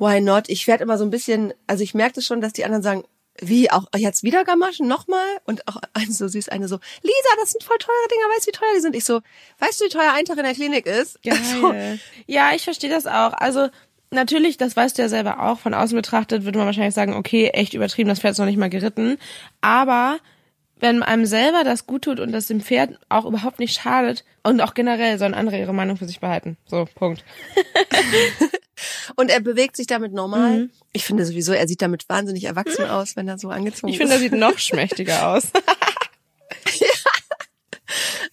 why 0.02 0.20
not? 0.20 0.50
Ich 0.50 0.68
werde 0.68 0.84
immer 0.84 0.98
so 0.98 1.06
ein 1.06 1.12
bisschen, 1.12 1.54
also 1.68 1.84
ich 1.84 1.94
merke 1.94 2.16
das 2.16 2.26
schon, 2.26 2.42
dass 2.42 2.54
die 2.54 2.66
anderen 2.66 2.82
sagen, 2.82 3.04
wie, 3.40 3.72
auch 3.72 3.86
jetzt 3.96 4.24
wieder 4.24 4.44
Gamaschen, 4.44 4.88
nochmal? 4.88 5.26
Und 5.46 5.68
auch 5.68 5.78
eine 5.94 6.12
so 6.12 6.28
süß, 6.28 6.50
eine 6.50 6.68
so, 6.68 6.80
Lisa, 7.04 7.30
das 7.40 7.52
sind 7.52 7.64
voll 7.64 7.78
teure 7.78 8.08
Dinger, 8.10 8.36
weißt 8.36 8.48
du, 8.48 8.48
wie 8.48 8.52
teuer 8.52 8.74
die 8.76 8.82
sind? 8.82 8.96
Ich 8.96 9.06
so, 9.06 9.22
weißt 9.60 9.80
du, 9.80 9.86
wie 9.86 9.90
teuer 9.90 10.14
ein 10.14 10.26
Tag 10.26 10.38
in 10.38 10.44
der 10.44 10.56
Klinik 10.56 10.86
ist? 10.88 11.20
Also, 11.26 11.74
Ja, 12.28 12.52
ich 12.54 12.64
verstehe 12.64 12.90
das 12.90 13.06
auch. 13.06 13.34
Also 13.34 13.70
natürlich, 14.10 14.58
das 14.58 14.76
weißt 14.76 14.98
du 14.98 15.04
ja 15.04 15.10
selber 15.10 15.42
auch, 15.44 15.60
von 15.60 15.74
außen 15.74 15.96
betrachtet 15.96 16.44
würde 16.46 16.58
man 16.58 16.66
wahrscheinlich 16.66 16.96
sagen, 16.96 17.14
okay, 17.14 17.50
echt 17.50 17.74
übertrieben, 17.76 18.10
das 18.10 18.20
Pferd 18.20 18.34
ist 18.34 18.40
noch 18.40 18.46
nicht 18.46 18.58
mal 18.58 18.70
geritten. 18.70 19.18
Aber 19.62 20.18
wenn 20.82 21.04
einem 21.04 21.26
selber 21.26 21.64
das 21.64 21.86
gut 21.88 22.04
tut 22.04 22.20
und 22.20 22.32
das 22.32 22.48
dem 22.48 22.60
Pferd 22.60 23.00
auch 23.08 23.26
überhaupt 23.26 23.60
nicht 23.60 23.80
schadet 23.80 24.26
und 24.44 24.60
auch 24.62 24.74
generell 24.74 25.18
sollen 25.18 25.34
andere 25.34 25.58
ihre 25.58 25.74
Meinung 25.74 25.96
für 25.96 26.08
sich 26.08 26.20
behalten. 26.20 26.58
So, 26.66 26.86
Punkt. 26.96 27.24
und 29.16 29.30
er 29.30 29.40
bewegt 29.40 29.78
sich 29.78 29.88
damit 29.88 30.12
normal. 30.12 30.70
Ich 30.92 31.06
finde 31.06 31.26
sowieso, 31.26 31.54
er 31.54 31.68
sieht 31.68 31.82
damit 31.82 32.10
wahnsinnig 32.10 32.44
erwachsen 32.46 32.86
aus, 32.86 33.16
wenn 33.16 33.28
er 33.28 33.38
so 33.38 33.50
angezogen 33.50 33.94
Ich 33.94 33.98
finde, 33.98 34.14
er 34.14 34.18
ist. 34.18 34.24
sieht 34.24 34.34
noch 34.34 34.58
schmächtiger 34.58 35.28
aus. 35.36 35.52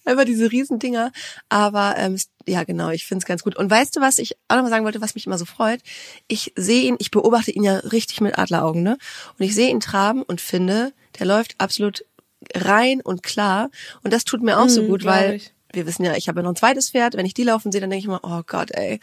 Einfach 0.05 0.25
diese 0.25 0.51
riesen 0.51 0.79
Dinger. 0.79 1.11
Aber 1.49 1.95
ähm, 1.97 2.17
ja, 2.47 2.63
genau, 2.63 2.89
ich 2.89 3.05
finde 3.05 3.21
es 3.21 3.27
ganz 3.27 3.43
gut. 3.43 3.55
Und 3.55 3.69
weißt 3.69 3.95
du, 3.95 4.01
was 4.01 4.17
ich 4.17 4.35
auch 4.47 4.55
nochmal 4.55 4.71
sagen 4.71 4.85
wollte, 4.85 5.01
was 5.01 5.13
mich 5.13 5.27
immer 5.27 5.37
so 5.37 5.45
freut? 5.45 5.81
Ich 6.27 6.51
sehe 6.55 6.83
ihn, 6.83 6.95
ich 6.97 7.11
beobachte 7.11 7.51
ihn 7.51 7.63
ja 7.63 7.77
richtig 7.77 8.21
mit 8.21 8.39
Adleraugen, 8.39 8.81
ne? 8.81 8.97
Und 9.37 9.45
ich 9.45 9.53
sehe 9.53 9.69
ihn 9.69 9.79
traben 9.79 10.23
und 10.23 10.41
finde, 10.41 10.93
der 11.19 11.27
läuft 11.27 11.55
absolut 11.59 12.05
rein 12.55 13.01
und 13.01 13.23
klar. 13.23 13.69
Und 14.03 14.13
das 14.13 14.23
tut 14.23 14.41
mir 14.41 14.59
auch 14.59 14.69
so 14.69 14.83
Mhm, 14.83 14.87
gut, 14.87 15.05
weil 15.05 15.35
ich. 15.35 15.53
wir 15.73 15.85
wissen 15.85 16.03
ja, 16.05 16.15
ich 16.15 16.27
habe 16.27 16.39
ja 16.39 16.43
noch 16.43 16.51
ein 16.51 16.55
zweites 16.55 16.89
Pferd. 16.91 17.15
Wenn 17.15 17.25
ich 17.25 17.33
die 17.33 17.43
laufen 17.43 17.71
sehe, 17.71 17.81
dann 17.81 17.89
denke 17.89 17.99
ich 18.01 18.05
immer, 18.07 18.21
oh 18.23 18.41
Gott, 18.47 18.71
ey. 18.71 18.99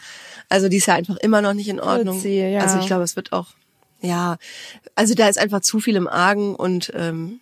Also 0.49 0.69
die 0.69 0.77
ist 0.77 0.87
ja 0.87 0.95
einfach 0.95 1.17
immer 1.17 1.41
noch 1.41 1.53
nicht 1.53 1.67
in 1.69 1.79
Ordnung. 1.79 2.19
sie, 2.19 2.39
ja. 2.39 2.61
Also 2.61 2.79
ich 2.79 2.87
glaube, 2.87 3.03
es 3.03 3.15
wird 3.15 3.33
auch, 3.33 3.47
ja, 4.01 4.37
also 4.95 5.13
da 5.15 5.27
ist 5.27 5.37
einfach 5.39 5.61
zu 5.61 5.79
viel 5.79 5.95
im 5.95 6.07
Argen 6.07 6.55
und 6.55 6.91
ähm, 6.95 7.39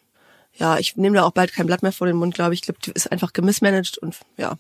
ja, 0.58 0.78
ich 0.78 0.96
nehme 0.96 1.18
da 1.18 1.24
auch 1.24 1.32
bald 1.32 1.52
kein 1.52 1.66
Blatt 1.66 1.84
mehr 1.84 1.92
vor 1.92 2.08
den 2.08 2.16
Mund, 2.16 2.34
glaube 2.34 2.54
ich. 2.54 2.62
Ich 2.62 2.66
glaube, 2.66 2.80
die 2.86 2.92
ist 2.92 3.12
einfach 3.12 3.34
gemissmanagt 3.34 3.98
und 3.98 4.16
ja, 4.38 4.54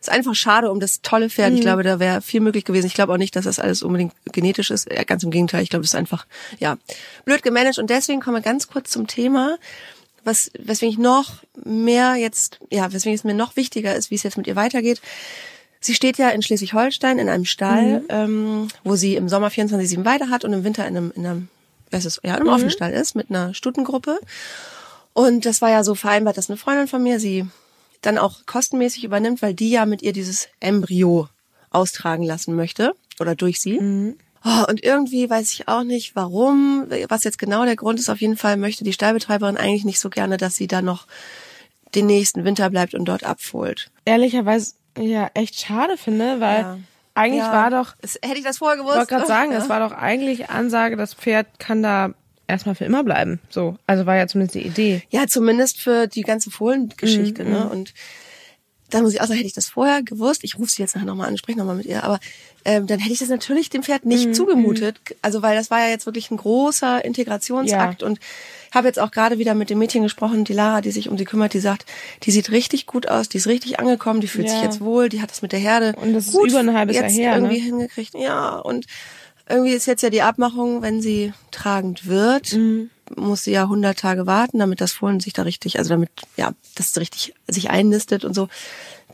ist 0.00 0.10
einfach 0.10 0.34
schade 0.34 0.72
um 0.72 0.80
das 0.80 1.02
tolle 1.02 1.30
Pferd. 1.30 1.50
Mhm. 1.50 1.56
Ich 1.56 1.60
glaube, 1.62 1.84
da 1.84 2.00
wäre 2.00 2.20
viel 2.20 2.40
möglich 2.40 2.64
gewesen. 2.64 2.86
Ich 2.88 2.94
glaube 2.94 3.12
auch 3.12 3.16
nicht, 3.16 3.36
dass 3.36 3.44
das 3.44 3.60
alles 3.60 3.84
unbedingt 3.84 4.12
genetisch 4.32 4.72
ist. 4.72 4.90
Ja, 4.92 5.04
ganz 5.04 5.22
im 5.22 5.30
Gegenteil. 5.30 5.62
Ich 5.62 5.70
glaube, 5.70 5.84
das 5.84 5.90
ist 5.92 5.98
einfach 5.98 6.26
ja 6.58 6.78
blöd 7.26 7.44
gemanagt. 7.44 7.78
Und 7.78 7.90
deswegen 7.90 8.20
kommen 8.20 8.36
wir 8.38 8.42
ganz 8.42 8.66
kurz 8.66 8.90
zum 8.90 9.06
Thema, 9.06 9.56
was 10.26 10.50
weswegen 10.58 10.92
ich 10.92 10.98
noch 10.98 11.34
mehr 11.64 12.16
jetzt, 12.16 12.58
ja, 12.70 12.92
weswegen 12.92 13.14
es 13.14 13.24
mir 13.24 13.34
noch 13.34 13.56
wichtiger 13.56 13.94
ist, 13.94 14.10
wie 14.10 14.16
es 14.16 14.22
jetzt 14.24 14.36
mit 14.36 14.46
ihr 14.46 14.56
weitergeht. 14.56 15.00
Sie 15.80 15.94
steht 15.94 16.18
ja 16.18 16.30
in 16.30 16.42
Schleswig-Holstein 16.42 17.18
in 17.18 17.28
einem 17.28 17.44
Stall, 17.44 18.02
ähm, 18.08 18.68
wo 18.82 18.96
sie 18.96 19.14
im 19.14 19.28
Sommer 19.28 19.50
24/7 19.50 20.04
Weide 20.04 20.30
hat 20.30 20.44
und 20.44 20.52
im 20.52 20.64
Winter 20.64 20.86
in 20.86 20.96
einem, 20.96 21.12
in 21.14 21.26
einem, 21.26 21.48
was 21.90 22.04
ist, 22.04 22.20
ja, 22.24 22.34
in 22.34 22.40
einem 22.40 22.48
Offenstall 22.48 22.92
ist 22.92 23.14
mit 23.14 23.30
einer 23.30 23.54
Stutengruppe. 23.54 24.18
Und 25.12 25.46
das 25.46 25.62
war 25.62 25.70
ja 25.70 25.84
so 25.84 25.94
vereinbart, 25.94 26.36
dass 26.36 26.50
eine 26.50 26.56
Freundin 26.56 26.88
von 26.88 27.02
mir 27.02 27.20
sie 27.20 27.46
dann 28.02 28.18
auch 28.18 28.46
kostenmäßig 28.46 29.04
übernimmt, 29.04 29.42
weil 29.42 29.54
die 29.54 29.70
ja 29.70 29.86
mit 29.86 30.02
ihr 30.02 30.12
dieses 30.12 30.48
Embryo 30.60 31.28
austragen 31.70 32.24
lassen 32.24 32.54
möchte 32.56 32.94
oder 33.20 33.34
durch 33.34 33.60
sie. 33.60 33.78
Oh, 34.44 34.64
und 34.68 34.84
irgendwie 34.84 35.28
weiß 35.28 35.52
ich 35.52 35.66
auch 35.68 35.82
nicht, 35.82 36.14
warum, 36.14 36.86
was 37.08 37.24
jetzt 37.24 37.38
genau 37.38 37.64
der 37.64 37.76
Grund 37.76 37.98
ist. 37.98 38.08
Auf 38.08 38.20
jeden 38.20 38.36
Fall 38.36 38.56
möchte 38.56 38.84
die 38.84 38.92
Stallbetreiberin 38.92 39.56
eigentlich 39.56 39.84
nicht 39.84 39.98
so 40.00 40.08
gerne, 40.10 40.36
dass 40.36 40.54
sie 40.56 40.66
da 40.68 40.82
noch 40.82 41.06
den 41.94 42.06
nächsten 42.06 42.44
Winter 42.44 42.70
bleibt 42.70 42.94
und 42.94 43.04
dort 43.06 43.24
abfohlt. 43.24 43.90
Ehrlicherweise 44.04 44.74
ja 44.98 45.30
echt 45.34 45.60
schade 45.60 45.96
finde, 45.96 46.40
weil 46.40 46.60
Ja. 46.60 46.78
eigentlich 47.14 47.40
Ja. 47.42 47.52
war 47.52 47.70
doch, 47.70 47.94
Es, 48.02 48.14
hätte 48.22 48.38
ich 48.38 48.44
das 48.44 48.58
vorher 48.58 48.76
ich 48.76 48.82
gewusst. 48.82 48.96
wollte 48.98 49.14
gerade 49.14 49.26
sagen, 49.26 49.52
ja. 49.52 49.58
es 49.58 49.68
war 49.68 49.80
doch 49.80 49.92
eigentlich 49.92 50.48
Ansage, 50.50 50.96
das 50.96 51.14
Pferd 51.14 51.46
kann 51.58 51.82
da 51.82 52.10
erstmal 52.46 52.74
für 52.76 52.84
immer 52.84 53.02
bleiben. 53.02 53.40
So, 53.50 53.76
also 53.86 54.06
war 54.06 54.16
ja 54.16 54.26
zumindest 54.28 54.54
die 54.54 54.66
Idee. 54.66 55.02
Ja, 55.10 55.26
zumindest 55.26 55.80
für 55.80 56.06
die 56.06 56.22
ganze 56.22 56.50
Fohlengeschichte, 56.50 57.44
Mhm, 57.44 57.50
ne? 57.50 57.68
Und 57.68 57.94
dann 58.90 59.02
muss 59.02 59.12
ich 59.14 59.20
auch 59.20 59.26
sagen, 59.26 59.38
hätte 59.38 59.46
ich 59.48 59.52
das 59.52 59.68
vorher 59.68 60.02
gewusst, 60.02 60.44
ich 60.44 60.58
rufe 60.58 60.70
sie 60.70 60.82
jetzt 60.82 60.94
nachher 60.94 61.06
nochmal 61.06 61.28
an, 61.28 61.36
spreche 61.36 61.58
nochmal 61.58 61.74
mit 61.76 61.86
ihr, 61.86 62.04
aber 62.04 62.20
ähm, 62.64 62.86
dann 62.86 62.98
hätte 62.98 63.12
ich 63.12 63.18
das 63.20 63.28
natürlich 63.28 63.68
dem 63.70 63.82
Pferd 63.82 64.04
Mhm, 64.04 64.08
nicht 64.10 64.34
zugemutet. 64.34 65.00
Also 65.22 65.42
weil 65.42 65.56
das 65.56 65.70
war 65.70 65.80
ja 65.80 65.88
jetzt 65.88 66.06
wirklich 66.06 66.30
ein 66.30 66.36
großer 66.36 67.04
Integrationsakt 67.04 68.02
und 68.02 68.18
habe 68.74 68.86
jetzt 68.88 68.98
auch 68.98 69.10
gerade 69.10 69.38
wieder 69.38 69.54
mit 69.54 69.70
dem 69.70 69.78
Mädchen 69.78 70.02
gesprochen, 70.02 70.44
die 70.44 70.52
Lara, 70.52 70.80
die 70.80 70.90
sich 70.90 71.08
um 71.08 71.16
sie 71.18 71.24
kümmert, 71.24 71.54
die 71.54 71.60
sagt, 71.60 71.86
die 72.24 72.30
sieht 72.30 72.50
richtig 72.50 72.86
gut 72.86 73.08
aus, 73.08 73.28
die 73.28 73.38
ist 73.38 73.46
richtig 73.46 73.78
angekommen, 73.80 74.20
die 74.20 74.28
fühlt 74.28 74.48
sich 74.48 74.58
Ja. 74.58 74.64
jetzt 74.66 74.80
wohl, 74.80 75.08
die 75.08 75.20
hat 75.22 75.30
das 75.30 75.42
mit 75.42 75.52
der 75.52 75.60
Herde 75.60 75.94
Und 76.00 76.12
das 76.12 76.26
ist 76.28 76.32
gut 76.32 76.48
über 76.50 76.60
ein 76.60 76.74
halbes 76.74 76.96
Jahr 76.96 77.04
jetzt 77.04 77.16
her, 77.16 77.30
ne? 77.32 77.36
irgendwie 77.48 77.58
hingekriegt. 77.60 78.14
Ja, 78.14 78.56
und 78.56 78.86
irgendwie 79.48 79.72
ist 79.72 79.86
jetzt 79.86 80.02
ja 80.02 80.10
die 80.10 80.22
Abmachung, 80.22 80.82
wenn 80.82 81.00
sie 81.00 81.32
tragend 81.52 82.06
wird, 82.06 82.52
Mhm. 82.52 82.90
Muss 83.14 83.44
sie 83.44 83.52
ja 83.52 83.62
100 83.62 83.98
Tage 83.98 84.26
warten, 84.26 84.58
damit 84.58 84.80
das 84.80 84.92
Fohlen 84.92 85.20
sich 85.20 85.32
da 85.32 85.42
richtig, 85.42 85.78
also 85.78 85.90
damit, 85.90 86.10
ja, 86.36 86.52
das 86.74 86.96
richtig 86.98 87.34
sich 87.46 87.70
einnistet 87.70 88.24
und 88.24 88.34
so. 88.34 88.48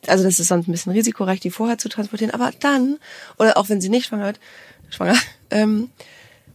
Also 0.07 0.25
das 0.25 0.39
ist 0.41 0.49
sonst 0.49 0.69
ein 0.69 0.73
bisschen 0.73 0.93
risikoreich, 0.93 1.41
die 1.41 1.51
vorher 1.51 1.79
zu 1.79 1.89
transportieren. 1.89 2.35
Aber 2.35 2.51
dann, 2.61 2.99
oder 3.39 3.57
auch 3.57 3.69
wenn 3.69 3.81
sie 3.81 3.89
nicht 3.89 4.07
schwanger 4.07 4.27
wird, 4.27 4.41
schwanger, 4.91 5.17
ähm, 5.51 5.91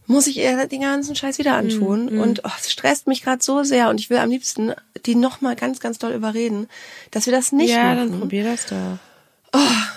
muss 0.06 0.26
ich 0.26 0.38
ihr 0.38 0.66
den 0.66 0.80
ganzen 0.80 1.14
Scheiß 1.14 1.38
wieder 1.38 1.54
antun. 1.54 2.08
Und 2.08 2.42
oh, 2.44 2.50
es 2.58 2.70
stresst 2.70 3.06
mich 3.06 3.22
gerade 3.22 3.42
so 3.42 3.62
sehr 3.62 3.90
und 3.90 4.00
ich 4.00 4.10
will 4.10 4.18
am 4.18 4.30
liebsten 4.30 4.72
die 5.04 5.14
nochmal 5.14 5.54
ganz, 5.54 5.80
ganz 5.80 5.98
doll 5.98 6.12
überreden, 6.12 6.68
dass 7.10 7.26
wir 7.26 7.32
das 7.32 7.52
nicht 7.52 7.70
ja, 7.70 7.94
machen. 7.94 8.10
dann 8.10 8.20
probier 8.20 8.44
das 8.44 8.66
doch. 8.66 8.98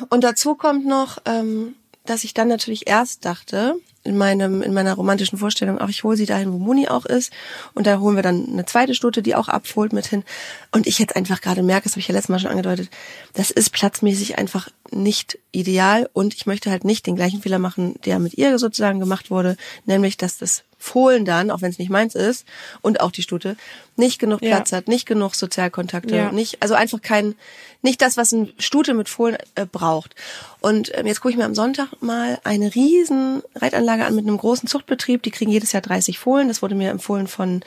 Und 0.10 0.24
dazu 0.24 0.56
kommt 0.56 0.86
noch, 0.86 1.20
ähm, 1.26 1.76
dass 2.06 2.24
ich 2.24 2.34
dann 2.34 2.48
natürlich 2.48 2.88
erst 2.88 3.26
dachte, 3.26 3.76
in 4.04 4.18
meinem, 4.18 4.62
in 4.62 4.74
meiner 4.74 4.94
romantischen 4.94 5.38
Vorstellung, 5.38 5.78
ach, 5.80 5.90
ich 5.90 6.04
hole 6.04 6.18
sie 6.18 6.26
dahin, 6.26 6.52
wo 6.52 6.58
Muni 6.58 6.88
auch 6.88 7.06
ist. 7.06 7.32
Und 7.74 7.86
da 7.88 8.00
holen 8.00 8.16
wir 8.16 8.24
dann 8.24 8.48
eine 8.48 8.66
zweite 8.66 8.96
Stute, 8.96 9.22
die 9.22 9.36
auch 9.36 9.48
abholt 9.48 9.94
mit 9.94 10.08
hin. 10.08 10.24
Und 10.72 10.88
ich 10.88 11.00
jetzt 11.00 11.16
einfach 11.16 11.42
gerade 11.42 11.62
merke, 11.62 11.84
das 11.84 11.94
habe 11.94 12.00
ich 12.02 12.08
ja 12.08 12.14
letztes 12.14 12.30
Mal 12.30 12.40
schon 12.40 12.52
angedeutet, 12.52 12.90
das 13.34 13.52
ist 13.52 13.72
platzmäßig 13.72 14.38
einfach 14.38 14.70
nicht 14.92 15.38
ideal. 15.52 16.10
Und 16.14 16.34
ich 16.34 16.46
möchte 16.46 16.72
halt 16.72 16.84
nicht 16.84 17.06
den 17.06 17.16
gleichen 17.16 17.42
Fehler 17.42 17.60
machen, 17.60 17.96
der 18.06 18.20
mit 18.20 18.34
ihr 18.36 18.58
sozusagen 18.58 19.00
gemacht 19.00 19.30
wurde, 19.30 19.56
nämlich, 19.86 20.18
dass 20.18 20.38
das 20.38 20.64
Fohlen 20.82 21.26
dann, 21.26 21.52
auch 21.52 21.62
wenn 21.62 21.70
es 21.70 21.78
nicht 21.78 21.92
meins 21.92 22.16
ist, 22.16 22.46
und 22.82 23.02
auch 23.02 23.12
die 23.12 23.22
Stute, 23.22 23.56
nicht 23.96 24.18
genug 24.18 24.42
Ja. 24.42 24.56
Platz 24.56 24.72
hat, 24.72 24.88
nicht 24.88 25.06
genug 25.06 25.36
Sozialkontakte, 25.36 26.16
Ja. 26.16 26.32
nicht, 26.32 26.62
also 26.64 26.74
einfach 26.74 27.02
kein, 27.04 27.36
nicht 27.84 28.02
das, 28.02 28.18
was 28.18 28.32
ein 28.32 28.52
Stute 28.58 28.96
mit 28.96 29.08
Fohlen 29.08 29.38
äh, 29.56 29.66
braucht. 29.66 30.16
Und 30.60 30.92
ähm, 30.98 31.06
jetzt 31.06 31.22
gucke 31.22 31.32
ich 31.32 31.38
mir 31.38 31.46
am 31.46 31.54
Sonntag 31.54 31.90
mal 32.02 32.40
eine 32.44 32.74
riesen 32.74 33.44
Reitanlage 33.56 34.06
an 34.06 34.16
mit 34.16 34.26
einem 34.28 34.38
großen 34.38 34.68
Zuchtbetrieb. 34.68 35.22
Die 35.22 35.32
kriegen 35.32 35.52
jedes 35.52 35.72
Jahr 35.72 35.82
30 35.84 36.18
Fohlen. 36.18 36.48
Das 36.48 36.64
wurde 36.64 36.74
mir 36.74 36.90
empfohlen 36.90 37.28
von 37.28 37.62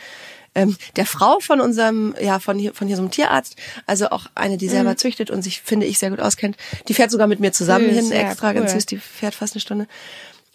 ähm, 0.56 0.76
der 0.96 1.06
Frau 1.06 1.38
von 1.40 1.60
unserem, 1.60 2.14
ja, 2.20 2.38
von 2.40 2.58
hier, 2.58 2.74
von 2.74 2.86
hier 2.88 2.96
so 2.96 3.02
einem 3.02 3.10
Tierarzt. 3.12 3.56
Also 3.86 4.10
auch 4.10 4.26
eine, 4.34 4.56
die 4.56 4.68
selber 4.68 4.96
züchtet 4.96 5.30
und 5.30 5.42
sich, 5.42 5.60
finde 5.62 5.86
ich, 5.86 5.98
sehr 6.00 6.10
gut 6.10 6.20
auskennt. 6.20 6.56
Die 6.88 6.94
fährt 6.94 7.10
sogar 7.12 7.26
mit 7.28 7.38
mir 7.40 7.52
zusammen 7.52 7.86
Süß, 7.94 7.96
hin, 7.96 8.10
ja, 8.10 8.28
extra, 8.28 8.48
cool. 8.48 8.54
ganz 8.54 8.72
süß. 8.72 8.86
Die 8.86 8.98
fährt 8.98 9.34
fast 9.34 9.54
eine 9.54 9.60
Stunde. 9.60 9.86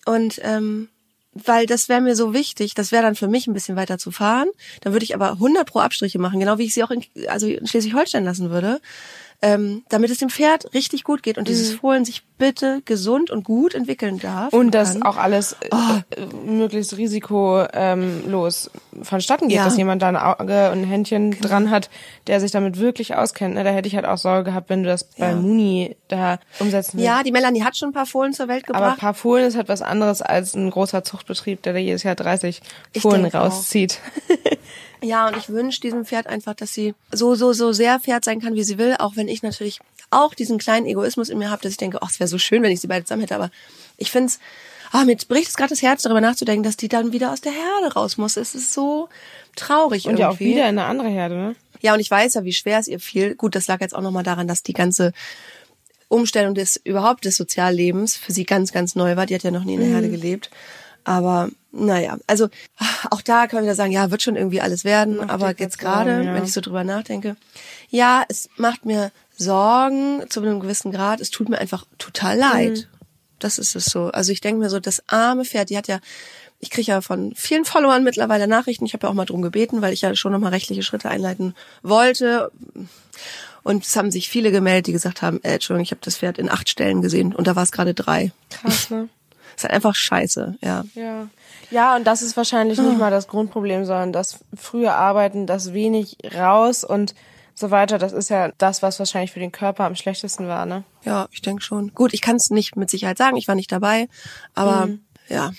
Und 0.05 0.39
ähm, 0.43 0.89
weil 1.45 1.65
das 1.65 1.89
wäre 1.89 2.01
mir 2.01 2.15
so 2.15 2.33
wichtig, 2.33 2.73
das 2.73 2.91
wäre 2.91 3.03
dann 3.03 3.15
für 3.15 3.27
mich 3.27 3.47
ein 3.47 3.53
bisschen 3.53 3.75
weiter 3.75 3.97
zu 3.97 4.11
fahren. 4.11 4.47
Dann 4.81 4.93
würde 4.93 5.03
ich 5.03 5.15
aber 5.15 5.31
100 5.31 5.67
pro 5.67 5.79
Abstriche 5.79 6.19
machen, 6.19 6.39
genau 6.39 6.57
wie 6.57 6.65
ich 6.65 6.73
sie 6.73 6.83
auch 6.83 6.91
in, 6.91 7.03
also 7.27 7.47
in 7.47 7.67
Schleswig-Holstein 7.67 8.23
lassen 8.23 8.49
würde, 8.49 8.81
ähm, 9.41 9.83
damit 9.89 10.11
es 10.11 10.17
dem 10.17 10.29
Pferd 10.29 10.73
richtig 10.73 11.03
gut 11.03 11.23
geht 11.23 11.37
und 11.37 11.47
dieses 11.47 11.73
Fohlen 11.73 12.05
sich 12.05 12.23
bitte 12.39 12.81
gesund 12.85 13.29
und 13.29 13.43
gut 13.43 13.75
entwickeln 13.75 14.17
darf. 14.19 14.51
Und 14.53 14.71
dass 14.71 14.99
auch 15.03 15.17
alles 15.17 15.53
äh, 15.61 15.67
äh, 16.19 16.25
möglichst 16.45 16.97
risikolos 16.97 17.67
los 18.25 18.71
vonstatten 19.03 19.47
geht, 19.49 19.57
Ja. 19.57 19.61
Genau. 19.63 19.69
dass 19.69 19.77
jemand 19.77 20.01
da 20.01 20.07
ein 20.07 20.17
Auge 20.17 20.71
und 20.71 20.79
ein 20.81 20.83
Händchen 20.85 21.31
dran 21.39 21.69
hat, 21.69 21.89
der 22.27 22.39
sich 22.39 22.51
damit 22.51 22.79
wirklich 22.79 23.15
auskennt. 23.15 23.53
Ne? 23.55 23.63
Da 23.63 23.69
hätte 23.69 23.87
ich 23.87 23.95
halt 23.95 24.05
auch 24.05 24.17
Sorge 24.17 24.45
gehabt, 24.45 24.69
wenn 24.69 24.83
du 24.83 24.89
das 24.89 25.03
bei 25.03 25.29
Ja. 25.29 25.35
Muni 25.35 25.95
da 26.07 26.39
umsetzen 26.59 26.93
willst. 26.97 27.05
Ja, 27.05 27.21
die 27.23 27.31
Melanie 27.31 27.61
hat 27.63 27.77
schon 27.77 27.89
ein 27.89 27.93
paar 27.93 28.05
Fohlen 28.05 28.33
zur 28.33 28.47
Welt 28.47 28.63
Aber 28.69 28.79
gebracht. 28.79 28.99
paar 28.99 29.13
Fohlen 29.13 29.45
ist 29.45 29.55
halt 29.55 29.69
was 29.69 29.81
anderes 29.81 30.21
als 30.21 30.55
ein 30.55 30.69
großer 30.71 31.03
Zuchtbetrieb, 31.03 31.61
der 31.61 31.73
da 31.73 31.79
jedes 31.79 32.03
Jahr 32.03 32.15
30 32.15 32.61
Ich 32.93 33.01
Fohlen 33.01 33.25
rauszieht. 33.25 33.99
Ja, 35.01 35.27
und 35.29 35.37
ich 35.37 35.47
wünsche 35.47 35.79
diesem 35.79 36.03
Pferd 36.05 36.27
einfach, 36.27 36.53
dass 36.55 36.73
sie 36.73 36.93
so, 37.13 37.33
so, 37.33 37.53
so 37.53 37.71
sehr 37.71 38.01
Pferd 38.01 38.25
sein 38.25 38.41
kann, 38.41 38.55
wie 38.55 38.63
sie 38.63 38.77
will, 38.77 38.95
auch 38.99 39.15
wenn 39.15 39.29
ich 39.29 39.43
natürlich 39.43 39.79
auch 40.11 40.33
diesen 40.33 40.57
kleinen 40.57 40.85
Egoismus 40.85 41.29
in 41.29 41.37
mir 41.37 41.49
habe, 41.51 41.61
dass 41.61 41.71
ich 41.71 41.77
denke, 41.77 41.99
ach, 42.01 42.09
es 42.09 42.19
wäre 42.19 42.27
so 42.29 42.37
schön, 42.37 42.63
wenn 42.63 42.71
ich 42.71 42.81
sie 42.81 42.87
beide 42.87 43.05
zusammen 43.05 43.21
hätte, 43.21 43.35
aber 43.35 43.51
ich 43.97 44.11
find's, 44.11 44.39
ah, 44.91 45.03
mir 45.03 45.15
bricht 45.15 45.49
es 45.49 45.57
gerade 45.57 45.69
das 45.69 45.81
Herz, 45.81 46.03
darüber 46.03 46.21
nachzudenken, 46.21 46.63
dass 46.63 46.77
die 46.77 46.87
dann 46.87 47.11
wieder 47.11 47.31
aus 47.31 47.41
der 47.41 47.51
Herde 47.51 47.93
raus 47.93 48.17
muss. 48.17 48.37
Es 48.37 48.55
ist 48.55 48.73
so 48.73 49.09
traurig 49.55 50.05
Und 50.05 50.19
irgendwie. 50.19 50.21
ja 50.21 50.29
auch 50.29 50.39
wieder 50.39 50.69
in 50.69 50.79
eine 50.79 50.85
andere 50.85 51.09
Herde, 51.09 51.35
ne? 51.35 51.55
Ja, 51.81 51.93
und 51.93 51.99
ich 51.99 52.11
weiß 52.11 52.33
ja, 52.33 52.43
wie 52.43 52.53
schwer 52.53 52.79
es 52.79 52.87
ihr 52.87 52.99
fiel. 52.99 53.35
Gut, 53.35 53.55
das 53.55 53.67
lag 53.67 53.79
jetzt 53.79 53.95
auch 53.95 54.01
nochmal 54.01 54.23
daran, 54.23 54.47
dass 54.47 54.63
die 54.63 54.73
ganze 54.73 55.13
Umstellung 56.09 56.55
des 56.55 56.75
überhaupt 56.75 57.23
des 57.23 57.37
Soziallebens 57.37 58.17
für 58.17 58.33
sie 58.33 58.43
ganz, 58.43 58.73
ganz 58.73 58.95
neu 58.95 59.15
war. 59.15 59.25
Die 59.25 59.35
hat 59.35 59.43
ja 59.43 59.51
noch 59.51 59.63
nie 59.63 59.75
in 59.75 59.81
der 59.81 59.89
Herde 59.89 60.09
gelebt. 60.09 60.49
Aber 61.05 61.49
naja, 61.71 62.17
also 62.27 62.49
auch 63.09 63.21
da 63.21 63.49
wir 63.49 63.61
wieder 63.61 63.75
sagen, 63.75 63.91
ja, 63.91 64.11
wird 64.11 64.21
schon 64.21 64.35
irgendwie 64.35 64.59
alles 64.59 64.83
werden. 64.83 65.29
aber 65.29 65.53
dir 65.53 65.63
jetzt 65.63 65.79
gerade, 65.79 66.23
ja. 66.23 66.33
wenn 66.33 66.43
ich 66.43 66.51
so 66.51 66.61
drüber 66.61 66.83
nachdenke, 66.83 67.37
ja, 67.89 68.23
es 68.27 68.49
macht 68.57 68.85
mir 68.85 69.11
Sorgen 69.39 70.23
zu 70.29 70.41
einem 70.41 70.59
gewissen 70.59 70.91
Grad. 70.91 71.21
Es 71.21 71.31
tut 71.31 71.49
mir 71.49 71.57
einfach 71.57 71.85
total 71.97 72.37
leid. 72.37 72.87
Das 73.39 73.57
ist 73.57 73.75
es 73.75 73.85
so. 73.85 74.07
Also 74.07 74.31
ich 74.33 74.41
denke 74.41 74.59
mir 74.59 74.69
so, 74.69 74.79
das 74.79 75.01
arme 75.07 75.45
Pferd, 75.45 75.69
die 75.69 75.77
hat 75.77 75.87
ja, 75.87 75.99
ich 76.59 76.69
kriege 76.69 76.91
ja 76.91 76.99
von 77.01 77.33
vielen 77.35 77.63
Followern 77.63 78.03
mittlerweile 78.03 78.47
Nachrichten. 78.47 78.85
Ich 78.85 78.93
habe 78.93 79.07
ja 79.07 79.09
auch 79.09 79.15
mal 79.15 79.25
drum 79.25 79.41
gebeten, 79.41 79.81
weil 79.81 79.93
ich 79.93 80.01
ja 80.01 80.13
schon 80.13 80.33
nochmal 80.33 80.51
rechtliche 80.51 80.83
Schritte 80.83 81.09
einleiten 81.09 81.55
wollte. 81.81 82.51
Und 83.63 83.85
es 83.85 83.95
haben 83.95 84.11
sich 84.11 84.27
viele 84.29 84.51
gemeldet, 84.51 84.87
die 84.87 84.91
gesagt 84.91 85.21
haben, 85.21 85.39
äh, 85.43 85.53
Entschuldigung, 85.53 85.83
ich 85.83 85.91
habe 85.91 86.01
das 86.03 86.17
Pferd 86.17 86.37
in 86.37 86.49
acht 86.49 86.67
Stellen 86.69 87.01
gesehen 87.01 87.33
und 87.33 87.47
da 87.47 87.55
war 87.55 87.63
es 87.63 87.71
gerade 87.71 87.93
drei. 87.93 88.31
Krass, 88.49 88.89
ne? 88.89 89.07
ist 89.55 89.63
halt 89.63 89.73
einfach 89.73 89.95
scheiße, 89.95 90.57
ja. 90.61 90.83
Ja. 90.95 91.27
Ja, 91.71 91.95
und 91.95 92.05
das 92.05 92.21
ist 92.21 92.35
wahrscheinlich 92.35 92.79
Ah. 92.79 92.81
nicht 92.83 92.97
mal 92.97 93.11
das 93.11 93.27
Grundproblem, 93.27 93.85
sondern 93.85 94.11
das 94.11 94.39
frühe 94.57 94.91
Arbeiten, 94.93 95.45
das 95.45 95.71
wenig 95.71 96.17
raus 96.35 96.83
und 96.83 97.13
so 97.59 97.71
weiter, 97.71 97.97
das 97.97 98.13
ist 98.13 98.29
ja 98.29 98.51
das, 98.57 98.81
was 98.81 98.99
wahrscheinlich 98.99 99.31
für 99.31 99.39
den 99.39 99.51
Körper 99.51 99.83
am 99.85 99.95
schlechtesten 99.95 100.47
war, 100.47 100.65
ne? 100.65 100.83
Ja, 101.03 101.27
ich 101.31 101.41
denke 101.41 101.61
schon. 101.61 101.93
Gut, 101.93 102.13
ich 102.13 102.21
kann 102.21 102.37
es 102.37 102.49
nicht 102.49 102.75
mit 102.75 102.89
Sicherheit 102.89 103.17
sagen, 103.17 103.37
ich 103.37 103.47
war 103.47 103.55
nicht 103.55 103.71
dabei, 103.71 104.07
aber 104.55 104.87
Mhm. 104.87 105.01
ja. 105.27 105.51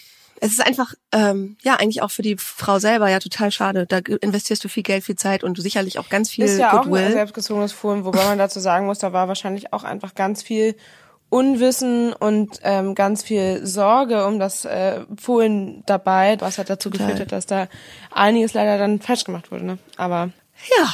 Es 0.43 0.53
ist 0.53 0.67
einfach, 0.67 0.95
ähm, 1.13 1.59
ja, 1.61 1.75
eigentlich 1.77 2.01
auch 2.01 2.11
für 2.11 2.23
die 2.23 2.37
Frau 2.39 2.79
selber 2.79 3.11
ja 3.11 3.19
total 3.19 3.51
schade. 3.53 3.85
Da 3.87 3.99
investierst 3.99 4.65
du 4.65 4.69
viel 4.69 4.83
Geld, 4.83 5.05
viel 5.05 5.17
Zeit 5.17 5.45
und 5.45 5.61
sicherlich 5.61 5.99
auch 5.99 6.09
ganz 6.09 6.31
viel 6.31 6.47
Ist 6.47 6.59
ja 6.59 6.71
auch 6.73 6.85
ein 6.87 6.91
Goodwill. 6.91 7.13
selbstgezogenes 7.13 7.73
Fohlen, 7.73 8.07
wobei 8.07 8.25
man 8.25 8.39
dazu 8.39 8.59
sagen 8.59 8.87
muss, 8.87 8.99
da 9.01 9.13
war 9.13 9.29
wahrscheinlich 9.29 9.75
auch 9.75 9.85
einfach 9.85 10.15
ganz 10.15 10.43
viel 10.43 10.77
Unwissen 11.29 12.13
und 12.13 12.59
ähm, 12.63 12.95
ganz 12.95 13.23
viel 13.23 13.65
Sorge 13.67 14.27
um 14.27 14.39
das 14.39 14.65
äh, 14.65 15.01
Fohlen 15.21 15.83
dabei, 15.87 16.37
was 16.41 16.59
halt 16.59 16.71
dazu 16.71 16.91
Total. 16.91 17.07
geführt 17.09 17.21
hat, 17.21 17.33
dass 17.33 17.47
da 17.47 17.69
einiges 18.11 18.55
leider 18.55 18.79
dann 18.79 19.01
falsch 19.01 19.25
gemacht 19.25 19.51
wurde. 19.53 19.65
Ne? 19.65 19.79
Aber 19.97 20.31
Ja, 20.79 20.87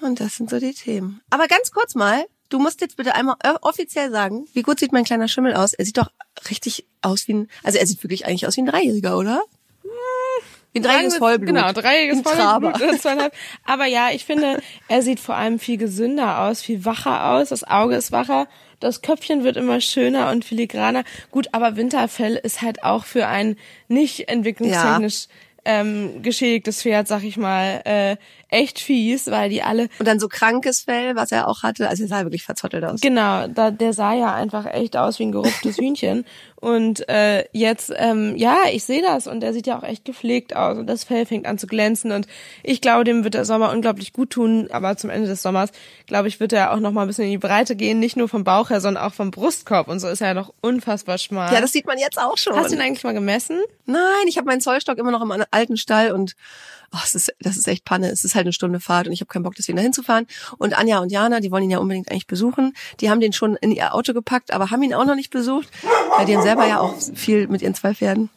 und 0.00 0.20
das 0.20 0.36
sind 0.36 0.50
so 0.50 0.58
die 0.58 0.74
Themen. 0.74 1.20
Aber 1.30 1.46
ganz 1.46 1.70
kurz 1.72 1.94
mal, 1.94 2.24
du 2.48 2.58
musst 2.58 2.80
jetzt 2.80 2.96
bitte 2.96 3.14
einmal 3.14 3.36
offiziell 3.62 4.10
sagen, 4.10 4.46
wie 4.52 4.62
gut 4.62 4.78
sieht 4.80 4.92
mein 4.92 5.04
kleiner 5.04 5.28
Schimmel 5.28 5.54
aus? 5.54 5.74
Er 5.74 5.84
sieht 5.84 5.98
doch 5.98 6.10
richtig 6.50 6.86
aus 7.02 7.28
wie 7.28 7.34
ein, 7.34 7.48
also 7.62 7.78
er 7.78 7.86
sieht 7.86 8.02
wirklich 8.02 8.26
eigentlich 8.26 8.46
aus 8.46 8.56
wie 8.56 8.62
ein 8.62 8.66
Dreijähriger, 8.66 9.18
oder? 9.18 9.42
Wie 10.72 10.80
ein 10.80 10.82
dreijähriges 10.82 11.16
Vollblut. 11.16 11.46
Genau, 11.46 11.72
dreijähriges 11.72 12.18
Ein 12.18 12.24
Traber. 12.24 12.74
Vollblut. 12.74 13.32
Aber 13.64 13.86
ja, 13.86 14.10
ich 14.10 14.24
finde, 14.24 14.60
er 14.88 15.02
sieht 15.02 15.18
vor 15.18 15.34
allem 15.34 15.58
viel 15.58 15.78
gesünder 15.78 16.42
aus, 16.42 16.60
viel 16.60 16.84
wacher 16.84 17.30
aus. 17.30 17.48
Das 17.48 17.64
Auge 17.64 17.96
ist 17.96 18.12
wacher. 18.12 18.48
Das 18.80 19.02
Köpfchen 19.02 19.44
wird 19.44 19.56
immer 19.56 19.80
schöner 19.80 20.30
und 20.30 20.44
filigraner. 20.44 21.04
Gut, 21.30 21.48
aber 21.52 21.76
Winterfell 21.76 22.36
ist 22.36 22.62
halt 22.62 22.82
auch 22.82 23.04
für 23.04 23.26
ein 23.26 23.56
nicht 23.88 24.28
entwicklungstechnisch 24.28 25.26
ähm, 25.64 26.22
geschädigtes 26.22 26.82
Pferd, 26.82 27.08
sag 27.08 27.24
ich 27.24 27.36
mal, 27.36 27.82
äh, 27.84 28.16
echt 28.48 28.78
fies, 28.78 29.30
weil 29.30 29.50
die 29.50 29.62
alle 29.62 29.88
Und 29.98 30.08
dann 30.08 30.18
so 30.18 30.28
krankes 30.28 30.80
Fell, 30.82 31.16
was 31.16 31.32
er 31.32 31.48
auch 31.48 31.62
hatte. 31.62 31.88
Also 31.88 32.04
er 32.04 32.08
sah 32.08 32.24
wirklich 32.24 32.44
verzottelt 32.44 32.84
aus. 32.84 33.00
Genau, 33.00 33.46
da, 33.48 33.70
der 33.70 33.92
sah 33.92 34.14
ja 34.14 34.34
einfach 34.34 34.66
echt 34.66 34.96
aus 34.96 35.18
wie 35.18 35.24
ein 35.24 35.32
gerupftes 35.32 35.76
Hühnchen. 35.78 36.24
Und 36.60 37.08
äh, 37.08 37.44
jetzt, 37.52 37.92
ähm, 37.94 38.34
ja, 38.36 38.56
ich 38.72 38.82
sehe 38.82 39.00
das 39.00 39.28
und 39.28 39.44
er 39.44 39.52
sieht 39.52 39.68
ja 39.68 39.78
auch 39.78 39.84
echt 39.84 40.04
gepflegt 40.04 40.56
aus 40.56 40.76
und 40.76 40.88
das 40.88 41.04
Fell 41.04 41.24
fängt 41.24 41.46
an 41.46 41.56
zu 41.56 41.68
glänzen 41.68 42.10
und 42.10 42.26
ich 42.64 42.80
glaube, 42.80 43.04
dem 43.04 43.22
wird 43.22 43.34
der 43.34 43.44
Sommer 43.44 43.70
unglaublich 43.70 44.12
gut 44.12 44.30
tun, 44.30 44.68
aber 44.72 44.96
zum 44.96 45.08
Ende 45.08 45.28
des 45.28 45.40
Sommers, 45.40 45.70
glaube 46.06 46.26
ich, 46.26 46.40
wird 46.40 46.52
er 46.52 46.72
auch 46.72 46.80
noch 46.80 46.90
mal 46.90 47.02
ein 47.02 47.06
bisschen 47.06 47.26
in 47.26 47.30
die 47.30 47.38
Breite 47.38 47.76
gehen, 47.76 48.00
nicht 48.00 48.16
nur 48.16 48.28
vom 48.28 48.42
Bauch 48.42 48.70
her, 48.70 48.80
sondern 48.80 49.04
auch 49.04 49.14
vom 49.14 49.30
Brustkorb 49.30 49.86
und 49.86 50.00
so 50.00 50.08
ist 50.08 50.20
er 50.20 50.28
ja 50.28 50.34
noch 50.34 50.52
unfassbar 50.60 51.18
schmal. 51.18 51.54
Ja, 51.54 51.60
das 51.60 51.70
sieht 51.70 51.86
man 51.86 51.98
jetzt 51.98 52.18
auch 52.20 52.36
schon. 52.36 52.56
Hast 52.56 52.72
du 52.72 52.74
ihn 52.74 52.80
eigentlich 52.80 53.04
mal 53.04 53.14
gemessen? 53.14 53.60
Nein, 53.86 54.26
ich 54.26 54.36
habe 54.36 54.46
meinen 54.46 54.60
Zollstock 54.60 54.98
immer 54.98 55.12
noch 55.12 55.22
im 55.22 55.44
alten 55.52 55.76
Stall 55.76 56.10
und 56.10 56.34
oh, 56.92 56.98
es 57.04 57.14
ist, 57.14 57.34
das 57.40 57.56
ist 57.56 57.68
echt 57.68 57.84
Panne. 57.84 58.10
Es 58.10 58.24
ist 58.24 58.34
halt 58.38 58.46
eine 58.46 58.52
Stunde 58.52 58.80
Fahrt 58.80 59.06
und 59.06 59.12
ich 59.12 59.20
habe 59.20 59.28
keinen 59.28 59.42
Bock, 59.42 59.54
deswegen 59.54 59.76
dahin 59.76 59.92
zu 59.92 60.02
fahren. 60.02 60.26
Und 60.56 60.76
Anja 60.76 61.00
und 61.00 61.12
Jana, 61.12 61.40
die 61.40 61.50
wollen 61.50 61.64
ihn 61.64 61.70
ja 61.70 61.78
unbedingt 61.78 62.10
eigentlich 62.10 62.26
besuchen. 62.26 62.74
Die 63.00 63.10
haben 63.10 63.20
den 63.20 63.32
schon 63.32 63.56
in 63.56 63.70
ihr 63.70 63.94
Auto 63.94 64.14
gepackt, 64.14 64.52
aber 64.52 64.70
haben 64.70 64.82
ihn 64.82 64.94
auch 64.94 65.04
noch 65.04 65.14
nicht 65.14 65.30
besucht, 65.30 65.68
weil 66.16 66.26
die 66.26 66.36
haben 66.36 66.42
selber 66.42 66.66
ja 66.66 66.80
auch 66.80 66.94
viel 67.14 67.46
mit 67.48 67.62
ihren 67.62 67.74
zwei 67.74 67.94
Pferden. 67.94 68.30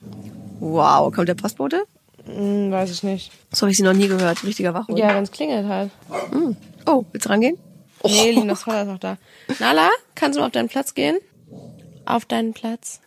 Wow, 0.60 1.13
kommt 1.13 1.29
der 1.29 1.36
Postbote? 1.36 1.84
Hm, 2.25 2.72
weiß 2.72 2.91
ich 2.91 3.03
nicht. 3.03 3.31
So 3.51 3.62
habe 3.62 3.72
ich 3.72 3.77
sie 3.77 3.84
noch 3.84 3.93
nie 3.93 4.08
gehört. 4.08 4.43
Richtiger 4.43 4.74
Wachhund. 4.74 5.00
Ja, 5.00 5.15
wenn 5.15 5.24
es 5.24 5.31
klingelt 5.31 5.67
halt. 5.67 5.91
Hm. 6.31 6.55
Oh, 6.86 7.05
willst 7.12 7.25
du 7.25 7.29
rangehen? 7.29 7.58
Nee, 8.03 8.31
Linas 8.31 8.63
Vater 8.63 8.84
ist 8.84 8.89
auch 8.89 9.00
da. 9.00 9.17
Nala, 9.60 9.89
kannst 10.15 10.36
du 10.36 10.41
mal 10.41 10.48
auf 10.48 10.51
deinen 10.51 10.70
Platz 10.70 10.93
gehen? 10.93 11.17
Auf 12.05 12.25
deinen 12.25 12.53
Platz. 12.53 13.00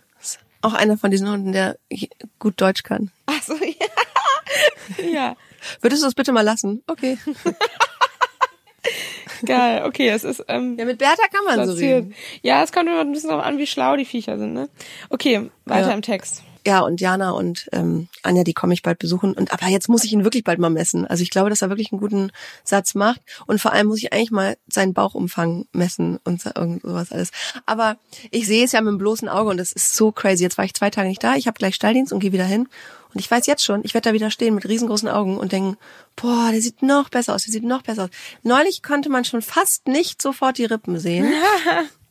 Auch 0.62 0.72
einer 0.72 0.96
von 0.96 1.10
diesen 1.10 1.28
Hunden, 1.28 1.52
der 1.52 1.76
gut 2.38 2.60
Deutsch 2.60 2.84
kann. 2.84 3.10
Ach 3.26 3.42
so, 3.42 3.54
ja. 5.02 5.06
ja. 5.06 5.36
Würdest 5.80 6.02
du 6.02 6.06
es 6.09 6.14
bitte 6.14 6.33
mal 6.33 6.42
lassen? 6.42 6.83
Okay. 6.87 7.18
Geil, 9.47 9.85
okay, 9.85 10.09
es 10.09 10.25
ist. 10.25 10.44
Ähm, 10.49 10.76
ja, 10.78 10.85
mit 10.85 10.99
Bertha 10.99 11.26
kann 11.33 11.44
man 11.44 11.66
so 11.66 11.73
reden. 11.75 12.14
Ja, 12.42 12.62
es 12.62 12.73
kommt 12.73 12.87
immer 12.88 13.00
ein 13.00 13.12
bisschen 13.12 13.30
darauf 13.30 13.44
an, 13.44 13.59
wie 13.59 13.66
schlau 13.66 13.97
die 13.97 14.04
Viecher 14.04 14.38
sind, 14.38 14.52
ne? 14.52 14.68
Okay, 15.11 15.50
weiter 15.64 15.88
Ja. 15.88 15.94
im 15.94 16.02
Text. 16.02 16.42
Ja, 16.66 16.80
und 16.80 17.00
Jana 17.00 17.33
und 17.33 17.68
ähm, 17.73 18.09
Anja, 18.23 18.42
die 18.42 18.54
komme 18.54 18.73
ich 18.73 18.83
bald 18.83 18.99
besuchen. 18.99 19.35
Und 19.35 19.52
aber 19.52 19.66
jetzt 19.66 19.88
muss 19.88 20.04
ich 20.04 20.12
ihn 20.12 20.25
wirklich 20.25 20.44
bald 20.44 20.59
mal 20.59 20.71
messen. 20.71 21.06
Also 21.06 21.23
ich 21.23 21.30
glaube, 21.30 21.50
dass 21.50 21.61
er 21.61 21.68
wirklich 21.68 21.92
einen 21.92 22.00
guten 22.00 22.30
Satz 22.64 22.94
macht. 22.94 23.21
Und 23.47 23.61
vor 23.61 23.73
allem 23.73 23.88
muss 23.88 23.99
ich 23.99 24.12
eigentlich 24.12 24.30
mal 24.30 24.56
seinen 24.66 24.94
Bauchumfang 24.94 25.66
messen 25.73 26.18
und 26.25 26.40
so, 26.40 26.50
irgend 26.54 26.83
sowas 26.83 27.12
alles. 27.12 27.30
Aber 27.66 27.97
ich 28.30 28.47
sehe 28.47 28.64
es 28.64 28.73
ja 28.73 28.80
mit 28.80 28.92
dem 28.92 28.99
bloßen 28.99 29.28
Auge 29.28 29.50
und 29.50 29.59
das 29.59 29.73
ist 29.73 29.94
so 29.94 30.11
crazy. 30.11 30.42
Jetzt 30.42 30.56
war 30.56 30.64
ich 30.64 30.73
zwei 30.73 30.88
Tage 30.88 31.09
nicht 31.09 31.23
da. 31.23 31.35
Ich 31.35 31.47
habe 31.47 31.59
gleich 31.59 31.75
Stalldienst 31.75 32.12
und 32.12 32.21
gehe 32.21 32.33
wieder 32.33 32.47
hin. 32.47 32.68
Und 33.12 33.21
ich 33.21 33.30
weiß 33.30 33.47
jetzt 33.47 33.62
schon, 33.62 33.83
ich 33.85 33.94
werde 33.94 34.09
da 34.09 34.14
wieder 34.14 34.30
stehen 34.30 34.54
mit 34.54 34.66
riesengroßen 34.66 35.09
Augen 35.09 35.37
und 35.37 35.52
denken, 35.52 35.76
boah, 36.16 36.49
der 36.50 36.61
sieht 36.61 36.83
noch 36.83 37.11
besser 37.11 37.35
aus, 37.35 37.44
der 37.44 37.52
sieht 37.52 37.62
noch 37.62 37.83
besser 37.83 38.04
aus. 38.04 38.11
Neulich 38.42 38.83
konnte 38.83 39.09
man 39.09 39.25
schon 39.25 39.42
fast 39.42 39.87
nicht 39.87 40.21
sofort 40.21 40.59
die 40.59 40.64
Rippen 40.64 40.99
sehen. 40.99 41.33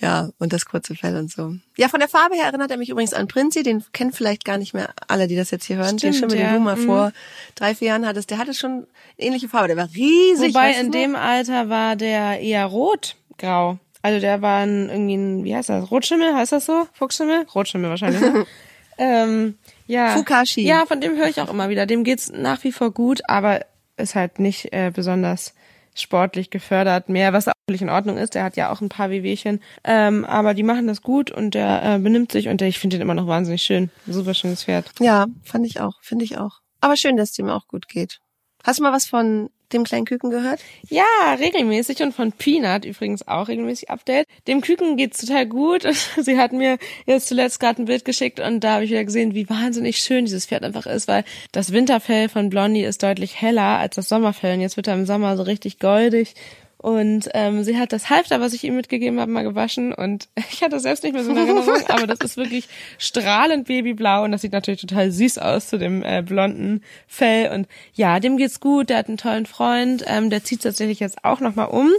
Ja, 0.00 0.30
und 0.38 0.52
das 0.54 0.64
kurze 0.64 0.94
Fell 0.94 1.14
und 1.16 1.30
so. 1.30 1.54
Ja, 1.76 1.88
von 1.88 2.00
der 2.00 2.08
Farbe 2.08 2.34
her 2.34 2.46
erinnert 2.46 2.70
er 2.70 2.78
mich 2.78 2.88
übrigens 2.88 3.12
an 3.12 3.28
Prinzi, 3.28 3.62
den 3.62 3.84
kennen 3.92 4.12
vielleicht 4.12 4.46
gar 4.46 4.56
nicht 4.56 4.72
mehr 4.72 4.94
alle, 5.08 5.28
die 5.28 5.36
das 5.36 5.50
jetzt 5.50 5.66
hier 5.66 5.76
hören. 5.76 5.98
den 5.98 6.14
Stimmt, 6.14 6.32
Schimmel, 6.32 6.38
ja. 6.38 6.48
den 6.52 6.54
du 6.54 6.60
mal 6.60 6.76
Mhm. 6.76 6.86
vor 6.86 7.12
drei, 7.54 7.74
vier 7.74 7.88
Jahren 7.88 8.06
hattest, 8.06 8.30
der 8.30 8.38
hatte 8.38 8.54
schon 8.54 8.70
eine 8.72 8.86
ähnliche 9.18 9.48
Farbe. 9.48 9.68
Der 9.68 9.76
war 9.76 9.88
riesig. 9.94 10.54
Wobei 10.54 10.72
in 10.72 10.86
noch? 10.86 10.92
dem 10.92 11.16
Alter 11.16 11.68
war 11.68 11.96
der 11.96 12.40
eher 12.40 12.64
rot-grau. 12.66 13.78
Also 14.02 14.18
der 14.20 14.40
war 14.40 14.60
ein, 14.60 14.88
irgendwie 14.88 15.14
ein, 15.16 15.44
wie 15.44 15.54
heißt 15.54 15.68
das? 15.68 15.90
Rotschimmel, 15.90 16.34
heißt 16.34 16.52
das 16.52 16.64
so? 16.64 16.88
Fuchsschimmel? 16.94 17.44
Rotschimmel 17.54 17.90
wahrscheinlich. 17.90 18.20
Ne? 18.22 18.46
ähm, 18.98 19.58
ja. 19.86 20.14
Fukashi. 20.16 20.62
Ja, 20.62 20.86
von 20.86 21.02
dem 21.02 21.16
höre 21.18 21.28
ich 21.28 21.40
auch 21.42 21.50
immer 21.50 21.68
wieder. 21.68 21.84
Dem 21.84 22.04
geht's 22.04 22.30
nach 22.32 22.64
wie 22.64 22.72
vor 22.72 22.90
gut, 22.92 23.20
aber 23.28 23.60
ist 23.98 24.14
halt 24.14 24.38
nicht 24.38 24.72
äh, 24.72 24.90
besonders 24.94 25.52
sportlich 26.00 26.50
gefördert 26.50 27.08
mehr, 27.08 27.32
was 27.32 27.48
auch 27.48 27.52
völlig 27.68 27.82
in 27.82 27.90
Ordnung 27.90 28.16
ist. 28.16 28.34
Der 28.34 28.44
hat 28.44 28.56
ja 28.56 28.70
auch 28.70 28.80
ein 28.80 28.88
paar 28.88 29.10
Wehwehchen. 29.10 29.60
Ähm, 29.84 30.24
aber 30.24 30.54
die 30.54 30.62
machen 30.62 30.86
das 30.86 31.02
gut 31.02 31.30
und 31.30 31.54
der 31.54 31.82
äh, 31.84 31.98
benimmt 31.98 32.32
sich 32.32 32.48
und 32.48 32.60
der, 32.60 32.68
ich 32.68 32.78
finde 32.78 32.96
den 32.96 33.02
immer 33.02 33.14
noch 33.14 33.26
wahnsinnig 33.26 33.62
schön. 33.62 33.90
Super 34.06 34.34
schönes 34.34 34.64
Pferd. 34.64 34.90
Ja, 35.00 35.26
fand 35.44 35.66
ich 35.66 35.80
auch, 35.80 36.02
finde 36.02 36.24
ich 36.24 36.38
auch. 36.38 36.60
Aber 36.80 36.96
schön, 36.96 37.16
dass 37.16 37.30
es 37.30 37.36
dem 37.36 37.48
auch 37.48 37.68
gut 37.68 37.88
geht. 37.88 38.20
Hast 38.64 38.78
du 38.78 38.82
mal 38.82 38.92
was 38.92 39.06
von 39.06 39.50
dem 39.72 39.84
kleinen 39.84 40.04
Küken 40.04 40.30
gehört? 40.30 40.60
Ja, 40.88 41.34
regelmäßig 41.38 42.02
und 42.02 42.14
von 42.14 42.32
Peanut 42.32 42.84
übrigens 42.84 43.26
auch 43.26 43.48
regelmäßig 43.48 43.90
Update. 43.90 44.26
Dem 44.46 44.60
Küken 44.60 44.96
geht's 44.96 45.20
total 45.20 45.46
gut. 45.46 45.86
Sie 46.20 46.38
hat 46.38 46.52
mir 46.52 46.78
jetzt 47.06 47.28
zuletzt 47.28 47.60
gerade 47.60 47.82
ein 47.82 47.86
Bild 47.86 48.04
geschickt 48.04 48.40
und 48.40 48.60
da 48.60 48.74
habe 48.74 48.84
ich 48.84 48.90
wieder 48.90 49.04
gesehen, 49.04 49.34
wie 49.34 49.48
wahnsinnig 49.48 49.98
schön 49.98 50.24
dieses 50.24 50.46
Pferd 50.46 50.64
einfach 50.64 50.86
ist, 50.86 51.08
weil 51.08 51.24
das 51.52 51.72
Winterfell 51.72 52.28
von 52.28 52.50
Blondie 52.50 52.84
ist 52.84 53.02
deutlich 53.02 53.40
heller 53.40 53.78
als 53.78 53.96
das 53.96 54.08
Sommerfell 54.08 54.54
und 54.54 54.60
jetzt 54.60 54.76
wird 54.76 54.88
er 54.88 54.94
im 54.94 55.06
Sommer 55.06 55.36
so 55.36 55.42
richtig 55.42 55.78
goldig. 55.78 56.34
Und 56.80 57.28
ähm, 57.34 57.62
sie 57.62 57.78
hat 57.78 57.92
das 57.92 58.08
Halfter, 58.08 58.40
was 58.40 58.54
ich 58.54 58.64
ihm 58.64 58.74
mitgegeben 58.74 59.20
habe, 59.20 59.30
mal 59.30 59.42
gewaschen 59.42 59.92
und 59.92 60.28
ich 60.50 60.62
hatte 60.62 60.80
selbst 60.80 61.04
nicht 61.04 61.12
mehr 61.12 61.22
so 61.22 61.30
in 61.30 61.36
Erinnerung, 61.36 61.76
aber 61.88 62.06
das 62.06 62.20
ist 62.20 62.38
wirklich 62.38 62.68
strahlend 62.96 63.66
babyblau 63.66 64.24
und 64.24 64.32
das 64.32 64.40
sieht 64.40 64.52
natürlich 64.52 64.80
total 64.80 65.10
süß 65.10 65.36
aus 65.36 65.68
zu 65.68 65.78
dem 65.78 66.02
äh, 66.02 66.22
blonden 66.22 66.82
Fell 67.06 67.52
und 67.52 67.68
ja, 67.92 68.18
dem 68.18 68.38
geht's 68.38 68.60
gut, 68.60 68.88
der 68.88 68.96
hat 68.96 69.08
einen 69.08 69.18
tollen 69.18 69.44
Freund, 69.44 70.04
ähm, 70.06 70.30
der 70.30 70.42
zieht 70.42 70.62
tatsächlich 70.62 71.00
jetzt 71.00 71.22
auch 71.22 71.40
nochmal 71.40 71.68
um 71.68 71.90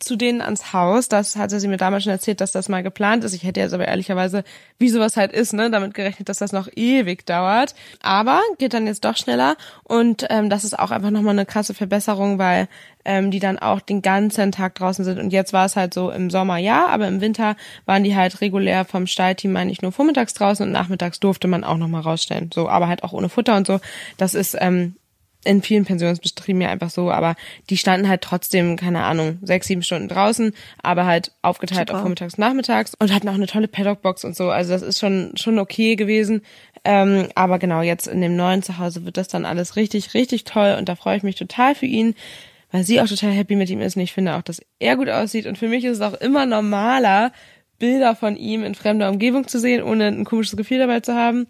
zu 0.00 0.16
denen 0.16 0.42
ans 0.42 0.72
Haus. 0.72 1.08
Das 1.08 1.36
hatte 1.36 1.58
sie 1.60 1.68
mir 1.68 1.76
damals 1.76 2.04
schon 2.04 2.12
erzählt, 2.12 2.40
dass 2.40 2.52
das 2.52 2.68
mal 2.68 2.82
geplant 2.82 3.24
ist. 3.24 3.32
Ich 3.32 3.42
hätte 3.42 3.60
jetzt 3.60 3.72
aber 3.72 3.88
ehrlicherweise, 3.88 4.44
wie 4.78 4.88
sowas 4.88 5.16
halt 5.16 5.32
ist, 5.32 5.52
ne, 5.52 5.70
damit 5.70 5.94
gerechnet, 5.94 6.28
dass 6.28 6.38
das 6.38 6.52
noch 6.52 6.68
ewig 6.74 7.24
dauert. 7.24 7.74
Aber 8.02 8.42
geht 8.58 8.74
dann 8.74 8.86
jetzt 8.86 9.04
doch 9.04 9.16
schneller 9.16 9.56
und 9.82 10.26
ähm, 10.30 10.50
das 10.50 10.64
ist 10.64 10.78
auch 10.78 10.90
einfach 10.90 11.10
nochmal 11.10 11.32
eine 11.32 11.46
krasse 11.46 11.74
Verbesserung, 11.74 12.38
weil 12.38 12.68
ähm, 13.04 13.30
die 13.30 13.40
dann 13.40 13.58
auch 13.58 13.80
den 13.80 14.02
ganzen 14.02 14.52
Tag 14.52 14.74
draußen 14.74 15.04
sind. 15.04 15.18
Und 15.18 15.32
jetzt 15.32 15.52
war 15.52 15.66
es 15.66 15.76
halt 15.76 15.94
so 15.94 16.10
im 16.10 16.30
Sommer 16.30 16.58
ja, 16.58 16.86
aber 16.86 17.08
im 17.08 17.20
Winter 17.20 17.56
waren 17.86 18.04
die 18.04 18.16
halt 18.16 18.40
regulär 18.40 18.84
vom 18.84 19.06
Stallteam, 19.06 19.52
meine 19.52 19.70
ich, 19.70 19.82
nur 19.82 19.92
vormittags 19.92 20.34
draußen 20.34 20.66
und 20.66 20.72
nachmittags 20.72 21.20
durfte 21.20 21.48
man 21.48 21.64
auch 21.64 21.76
nochmal 21.76 22.02
rausstellen. 22.02 22.50
So, 22.52 22.68
aber 22.68 22.88
halt 22.88 23.04
auch 23.04 23.12
ohne 23.12 23.28
Futter 23.28 23.56
und 23.56 23.66
so. 23.66 23.80
Das 24.16 24.34
ist 24.34 24.56
ähm, 24.60 24.96
in 25.44 25.62
vielen 25.62 25.84
Pensionsbetrieben 25.84 26.60
ja 26.62 26.68
einfach 26.68 26.90
so, 26.90 27.10
aber 27.10 27.36
die 27.70 27.76
standen 27.76 28.08
halt 28.08 28.22
trotzdem, 28.22 28.76
keine 28.76 29.04
Ahnung, 29.04 29.38
sechs, 29.42 29.66
sieben 29.66 29.82
Stunden 29.82 30.08
draußen, 30.08 30.52
aber 30.82 31.06
halt 31.06 31.32
aufgeteilt 31.42 31.88
Super. 31.88 31.94
auf 31.94 32.00
vormittags, 32.00 32.38
nachmittags 32.38 32.94
und 32.98 33.12
hatten 33.14 33.28
auch 33.28 33.34
eine 33.34 33.46
tolle 33.46 33.68
Paddockbox 33.68 34.24
und 34.24 34.36
so. 34.36 34.50
Also 34.50 34.72
das 34.72 34.82
ist 34.82 34.98
schon, 34.98 35.32
schon 35.36 35.58
okay 35.58 35.96
gewesen. 35.96 36.42
Ähm, 36.84 37.28
aber 37.34 37.58
genau, 37.58 37.82
jetzt 37.82 38.08
in 38.08 38.20
dem 38.20 38.36
neuen 38.36 38.62
Zuhause 38.62 39.04
wird 39.04 39.16
das 39.16 39.28
dann 39.28 39.46
alles 39.46 39.76
richtig, 39.76 40.14
richtig 40.14 40.44
toll 40.44 40.76
und 40.78 40.88
da 40.88 40.96
freue 40.96 41.16
ich 41.16 41.22
mich 41.22 41.36
total 41.36 41.74
für 41.74 41.86
ihn, 41.86 42.14
weil 42.74 42.82
sie 42.82 43.00
auch 43.00 43.06
total 43.06 43.30
happy 43.30 43.54
mit 43.54 43.70
ihm 43.70 43.80
ist 43.80 43.94
und 43.94 44.02
ich 44.02 44.12
finde 44.12 44.34
auch, 44.34 44.42
dass 44.42 44.60
er 44.80 44.96
gut 44.96 45.08
aussieht 45.08 45.46
und 45.46 45.56
für 45.56 45.68
mich 45.68 45.84
ist 45.84 45.98
es 45.98 46.00
auch 46.00 46.14
immer 46.14 46.44
normaler, 46.44 47.30
Bilder 47.78 48.16
von 48.16 48.36
ihm 48.36 48.64
in 48.64 48.74
fremder 48.74 49.10
Umgebung 49.10 49.46
zu 49.46 49.60
sehen, 49.60 49.80
ohne 49.80 50.08
ein 50.08 50.24
komisches 50.24 50.56
Gefühl 50.56 50.78
dabei 50.78 50.98
zu 50.98 51.14
haben. 51.14 51.46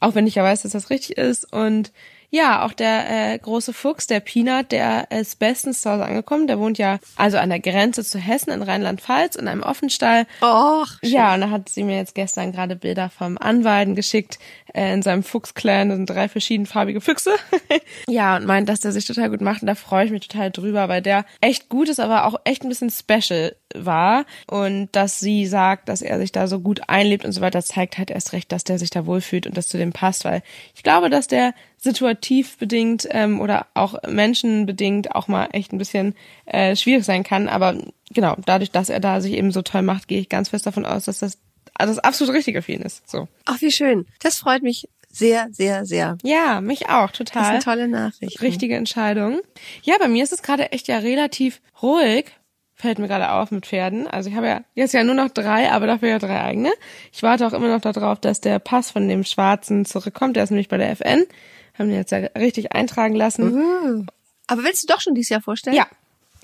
Auch 0.00 0.16
wenn 0.16 0.26
ich 0.26 0.34
ja 0.34 0.42
weiß, 0.42 0.62
dass 0.62 0.72
das 0.72 0.90
richtig 0.90 1.16
ist. 1.16 1.52
Und 1.52 1.92
ja, 2.34 2.66
auch 2.66 2.72
der 2.72 3.32
äh, 3.32 3.38
große 3.38 3.72
Fuchs, 3.72 4.08
der 4.08 4.18
Peanut, 4.18 4.72
der 4.72 5.08
ist 5.12 5.38
bestens 5.38 5.82
zu 5.82 5.90
Hause 5.90 6.04
angekommen. 6.04 6.48
Der 6.48 6.58
wohnt 6.58 6.78
ja 6.78 6.98
also 7.14 7.38
an 7.38 7.48
der 7.48 7.60
Grenze 7.60 8.02
zu 8.02 8.18
Hessen 8.18 8.50
in 8.50 8.62
Rheinland-Pfalz 8.62 9.36
in 9.36 9.46
einem 9.46 9.62
Offenstall. 9.62 10.26
Och, 10.42 10.88
Ja, 11.02 11.34
und 11.34 11.42
da 11.42 11.50
hat 11.50 11.68
sie 11.68 11.84
mir 11.84 11.96
jetzt 11.96 12.16
gestern 12.16 12.50
gerade 12.50 12.74
Bilder 12.74 13.08
vom 13.08 13.38
Anweiden 13.38 13.94
geschickt 13.94 14.40
äh, 14.72 14.92
in 14.92 15.02
seinem 15.02 15.22
Fuchsclan. 15.22 15.90
Das 15.90 15.96
sind 15.96 16.10
drei 16.10 16.28
verschiedenfarbige 16.28 17.00
Füchse. 17.00 17.36
ja, 18.08 18.36
und 18.36 18.46
meint, 18.46 18.68
dass 18.68 18.80
der 18.80 18.90
sich 18.90 19.04
total 19.04 19.30
gut 19.30 19.40
macht. 19.40 19.62
Und 19.62 19.68
da 19.68 19.76
freue 19.76 20.06
ich 20.06 20.10
mich 20.10 20.26
total 20.26 20.50
drüber, 20.50 20.88
weil 20.88 21.02
der 21.02 21.26
echt 21.40 21.68
gut 21.68 21.88
ist, 21.88 22.00
aber 22.00 22.26
auch 22.26 22.40
echt 22.42 22.64
ein 22.64 22.68
bisschen 22.68 22.90
special 22.90 23.54
war. 23.76 24.24
Und 24.48 24.88
dass 24.90 25.20
sie 25.20 25.46
sagt, 25.46 25.88
dass 25.88 26.02
er 26.02 26.18
sich 26.18 26.32
da 26.32 26.48
so 26.48 26.58
gut 26.58 26.88
einlebt 26.88 27.24
und 27.24 27.30
so 27.30 27.40
weiter, 27.40 27.62
zeigt 27.62 27.96
halt 27.96 28.10
erst 28.10 28.32
recht, 28.32 28.50
dass 28.50 28.64
der 28.64 28.80
sich 28.80 28.90
da 28.90 29.06
wohlfühlt 29.06 29.46
und 29.46 29.56
das 29.56 29.68
zu 29.68 29.78
dem 29.78 29.92
passt. 29.92 30.24
Weil 30.24 30.42
ich 30.74 30.82
glaube, 30.82 31.10
dass 31.10 31.28
der 31.28 31.54
situativ 31.84 32.58
bedingt 32.58 33.06
ähm, 33.10 33.40
oder 33.40 33.66
auch 33.74 33.94
menschenbedingt 34.08 35.14
auch 35.14 35.28
mal 35.28 35.48
echt 35.52 35.72
ein 35.72 35.78
bisschen 35.78 36.14
äh, 36.46 36.74
schwierig 36.74 37.04
sein 37.04 37.22
kann. 37.22 37.48
Aber 37.48 37.76
genau, 38.12 38.36
dadurch, 38.44 38.72
dass 38.72 38.88
er 38.88 39.00
da 39.00 39.20
sich 39.20 39.34
eben 39.34 39.52
so 39.52 39.62
toll 39.62 39.82
macht, 39.82 40.08
gehe 40.08 40.20
ich 40.20 40.28
ganz 40.28 40.48
fest 40.48 40.66
davon 40.66 40.84
aus, 40.84 41.04
dass 41.04 41.20
das 41.20 41.38
also 41.76 41.92
das 41.94 42.04
absolut 42.04 42.34
richtig 42.34 42.62
für 42.64 42.72
ihn 42.72 42.82
ist. 42.82 43.08
So. 43.08 43.28
ach 43.46 43.60
wie 43.60 43.72
schön. 43.72 44.06
Das 44.20 44.38
freut 44.38 44.62
mich 44.62 44.88
sehr, 45.10 45.48
sehr, 45.52 45.84
sehr. 45.86 46.18
Ja, 46.22 46.60
mich 46.60 46.88
auch 46.88 47.10
Das 47.10 47.20
ist 47.20 47.32
total. 47.32 47.50
eine 47.50 47.58
tolle 47.60 47.88
Nachricht. 47.88 48.40
Richtige 48.42 48.74
Entscheidung. 48.76 49.40
Ja, 49.82 49.94
bei 49.98 50.08
mir 50.08 50.24
ist 50.24 50.32
es 50.32 50.42
gerade 50.42 50.72
echt 50.72 50.88
ja 50.88 50.98
relativ 50.98 51.60
ruhig. 51.82 52.32
Fällt 52.76 52.98
mir 52.98 53.06
gerade 53.06 53.30
auf 53.30 53.52
mit 53.52 53.66
Pferden. 53.66 54.08
Also 54.08 54.28
ich 54.28 54.34
habe 54.34 54.48
ja 54.48 54.60
jetzt 54.74 54.92
ja 54.92 55.04
nur 55.04 55.14
noch 55.14 55.30
drei, 55.30 55.70
aber 55.70 55.86
dafür 55.86 56.08
ja 56.08 56.18
drei 56.18 56.40
eigene. 56.42 56.72
Ich 57.12 57.22
warte 57.22 57.46
auch 57.46 57.52
immer 57.52 57.68
noch 57.68 57.80
darauf, 57.80 58.18
dass 58.18 58.40
der 58.40 58.58
Pass 58.58 58.90
von 58.90 59.06
dem 59.08 59.22
Schwarzen 59.22 59.84
zurückkommt. 59.84 60.34
Der 60.34 60.42
ist 60.42 60.50
nämlich 60.50 60.68
bei 60.68 60.78
der 60.78 60.90
FN. 60.90 61.24
Haben 61.78 61.88
den 61.88 61.96
jetzt 61.96 62.12
ja 62.12 62.18
richtig 62.38 62.72
eintragen 62.72 63.14
lassen. 63.14 64.08
Aber 64.46 64.62
willst 64.64 64.82
du 64.82 64.92
doch 64.92 65.00
schon 65.00 65.14
dieses 65.14 65.30
Jahr 65.30 65.40
vorstellen? 65.40 65.76
Ja. 65.76 65.86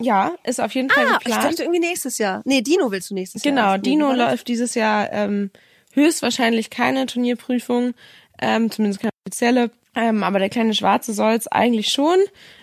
Ja, 0.03 0.33
ist 0.45 0.61
auf 0.63 0.73
jeden 0.75 0.89
Fall 0.89 1.05
Ah, 1.05 1.19
ich 1.19 1.25
geplant. 1.27 1.45
dachte 1.45 1.63
irgendwie 1.65 1.81
nächstes 1.81 2.17
Jahr. 2.17 2.41
Nee, 2.47 2.63
Dino 2.63 2.91
willst 2.91 3.11
du 3.11 3.15
nächstes 3.15 3.45
Jahr. 3.45 3.55
Genau. 3.55 3.77
Dino 3.77 4.13
läuft 4.15 4.49
dieses 4.49 4.75
Jahr 4.75 5.13
ähm, 5.13 5.51
höchstwahrscheinlich 5.93 6.71
keine 6.71 7.05
Turnierprüfung, 7.05 7.93
ähm, 8.41 8.71
zumindest 8.71 9.01
keine 9.03 9.11
offizielle. 9.27 9.71
Ähm, 9.95 10.23
aber 10.23 10.39
der 10.39 10.49
kleine 10.49 10.73
Schwarze 10.73 11.13
soll's 11.13 11.49
eigentlich 11.49 11.89
schon. 11.91 12.17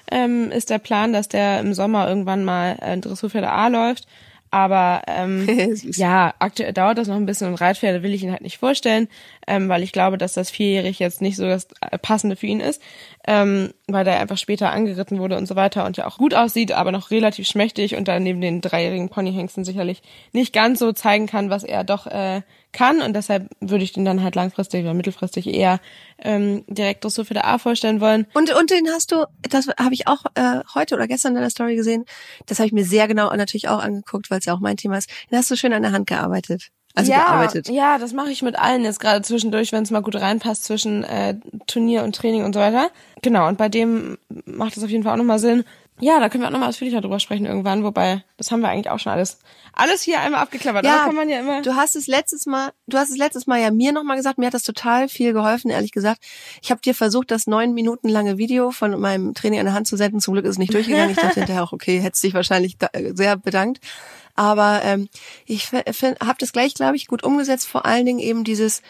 Ähm, 0.09 0.49
ist 0.51 0.69
der 0.71 0.79
Plan, 0.79 1.13
dass 1.13 1.27
der 1.27 1.59
im 1.59 1.73
Sommer 1.75 2.07
irgendwann 2.07 2.43
mal 2.43 2.77
äh, 2.81 2.97
Dressurpferde 2.97 3.51
A 3.51 3.67
läuft. 3.67 4.07
Aber 4.51 5.01
ähm, 5.07 5.47
ja, 5.83 6.33
aktuell 6.39 6.73
dauert 6.73 6.97
das 6.97 7.07
noch 7.07 7.15
ein 7.15 7.25
bisschen 7.25 7.47
und 7.47 7.55
Reitpferde 7.55 8.03
will 8.03 8.13
ich 8.13 8.23
ihn 8.23 8.31
halt 8.31 8.41
nicht 8.41 8.57
vorstellen, 8.57 9.07
ähm, 9.47 9.69
weil 9.69 9.83
ich 9.83 9.91
glaube, 9.91 10.17
dass 10.17 10.33
das 10.33 10.49
vierjährig 10.49 10.99
jetzt 10.99 11.21
nicht 11.21 11.35
so 11.35 11.45
das 11.45 11.67
äh, 11.81 11.97
Passende 11.97 12.35
für 12.35 12.47
ihn 12.47 12.59
ist, 12.59 12.81
ähm, 13.27 13.73
weil 13.89 14.03
der 14.03 14.19
einfach 14.19 14.37
später 14.37 14.71
angeritten 14.71 15.17
wurde 15.17 15.37
und 15.37 15.47
so 15.47 15.55
weiter 15.55 15.85
und 15.85 15.95
ja 15.95 16.05
auch 16.07 16.17
gut 16.17 16.33
aussieht, 16.33 16.73
aber 16.73 16.91
noch 16.91 17.09
relativ 17.09 17.47
schmächtig 17.47 17.95
und 17.95 18.09
dann 18.09 18.21
neben 18.21 18.41
den 18.41 18.59
dreijährigen 18.59 19.07
Ponyhengsten 19.07 19.63
sicherlich 19.63 20.01
nicht 20.33 20.53
ganz 20.53 20.79
so 20.79 20.91
zeigen 20.91 21.25
kann, 21.25 21.49
was 21.49 21.63
er 21.63 21.85
doch 21.85 22.05
äh, 22.05 22.41
kann 22.73 23.01
und 23.01 23.13
deshalb 23.15 23.49
würde 23.61 23.85
ich 23.85 23.93
den 23.93 24.03
dann 24.03 24.21
halt 24.21 24.35
langfristig 24.35 24.83
oder 24.83 24.93
mittelfristig 24.93 25.47
eher 25.47 25.79
ähm, 26.19 26.65
direkt 26.67 27.05
Dressur 27.05 27.23
für 27.23 27.33
der 27.33 27.47
A 27.47 27.59
vorstellen 27.59 28.01
wollen. 28.01 28.27
Und, 28.33 28.53
und 28.53 28.69
den 28.71 28.89
hast 28.89 29.13
du, 29.13 29.25
das 29.41 29.67
habe 29.79 29.93
ich 29.93 30.07
auch 30.07 30.25
äh, 30.35 30.59
heute 30.75 30.95
oder 30.95 31.07
gestern 31.07 31.35
in 31.35 31.41
der 31.41 31.49
Story 31.49 31.77
gesehen, 31.77 32.03
das 32.45 32.59
habe 32.59 32.67
ich 32.67 32.73
mir 32.73 32.83
sehr 32.83 33.07
genau 33.07 33.33
natürlich 33.33 33.69
auch 33.69 33.79
angeguckt, 33.79 34.29
weil 34.29 34.39
es 34.39 34.45
ja 34.45 34.53
auch 34.53 34.59
mein 34.59 34.75
Thema 34.75 34.97
ist. 34.97 35.09
Den 35.31 35.37
hast 35.37 35.49
du 35.49 35.55
schön 35.55 35.71
an 35.71 35.81
der 35.81 35.93
Hand 35.93 36.07
gearbeitet. 36.07 36.71
Also 36.97 37.11
ja, 37.11 37.25
gearbeitet. 37.25 37.69
ja, 37.69 37.99
das 37.99 38.13
mache 38.13 38.31
ich 38.31 38.41
mit 38.41 38.57
allen 38.57 38.83
jetzt 38.83 38.99
gerade 38.99 39.21
zwischendurch, 39.21 39.71
wenn 39.71 39.83
es 39.83 39.91
mal 39.91 40.01
gut 40.01 40.15
reinpasst 40.15 40.63
zwischen 40.63 41.03
äh, 41.03 41.35
Turnier 41.67 42.03
und 42.03 42.15
Training 42.15 42.43
und 42.43 42.53
so 42.53 42.59
weiter. 42.59 42.89
Genau, 43.21 43.47
und 43.47 43.57
bei 43.57 43.69
dem 43.69 44.17
macht 44.45 44.77
es 44.77 44.83
auf 44.83 44.89
jeden 44.89 45.03
Fall 45.03 45.13
auch 45.13 45.17
nochmal 45.17 45.39
Sinn. 45.39 45.63
Ja, 45.99 46.19
da 46.19 46.29
können 46.29 46.43
wir 46.43 46.47
auch 46.47 46.51
nochmal 46.51 46.69
ausführlicher 46.69 47.01
drüber 47.01 47.19
sprechen 47.19 47.47
irgendwann, 47.47 47.83
wobei, 47.83 48.23
das 48.37 48.51
haben 48.51 48.61
wir 48.61 48.69
eigentlich 48.69 48.91
auch 48.91 48.99
schon 48.99 49.11
alles, 49.11 49.39
alles 49.73 50.03
hier 50.03 50.19
einmal 50.19 50.41
abgeklappert. 50.41 50.85
Ja, 50.85 51.05
kann 51.05 51.15
man 51.15 51.27
ja 51.27 51.39
immer. 51.39 51.63
Du 51.63 51.75
hast 51.75 51.95
es 51.95 52.05
letztes 52.05 52.45
Mal, 52.45 52.71
du 52.85 52.97
hast 52.97 53.09
es 53.09 53.17
letztes 53.17 53.47
Mal 53.47 53.59
ja 53.59 53.71
mir 53.71 53.91
nochmal 53.93 54.15
gesagt, 54.15 54.37
mir 54.37 54.45
hat 54.45 54.53
das 54.53 54.61
total 54.61 55.09
viel 55.09 55.33
geholfen, 55.33 55.71
ehrlich 55.71 55.91
gesagt. 55.91 56.21
Ich 56.61 56.69
habe 56.69 56.81
dir 56.81 56.93
versucht, 56.93 57.31
das 57.31 57.47
neun 57.47 57.73
Minuten 57.73 58.09
lange 58.09 58.37
Video 58.37 58.69
von 58.69 58.99
meinem 58.99 59.33
Training 59.33 59.59
an 59.59 59.65
der 59.65 59.73
Hand 59.73 59.87
zu 59.87 59.97
senden. 59.97 60.19
Zum 60.19 60.33
Glück 60.35 60.45
ist 60.45 60.51
es 60.51 60.57
nicht 60.59 60.73
durchgegangen. 60.73 61.09
Ich 61.09 61.17
dachte 61.17 61.39
hinterher 61.39 61.63
auch, 61.63 61.73
okay, 61.73 61.99
hättest 61.99 62.23
dich 62.23 62.35
wahrscheinlich 62.35 62.77
da, 62.77 62.89
sehr 63.13 63.35
bedankt. 63.35 63.79
Aber 64.35 64.81
ähm, 64.83 65.09
ich 65.47 65.71
habe 65.73 66.35
das 66.37 66.51
gleich, 66.51 66.75
glaube 66.75 66.95
ich, 66.95 67.07
gut 67.07 67.23
umgesetzt. 67.23 67.67
Vor 67.67 67.87
allen 67.87 68.05
Dingen 68.05 68.19
eben 68.19 68.43
dieses 68.43 68.83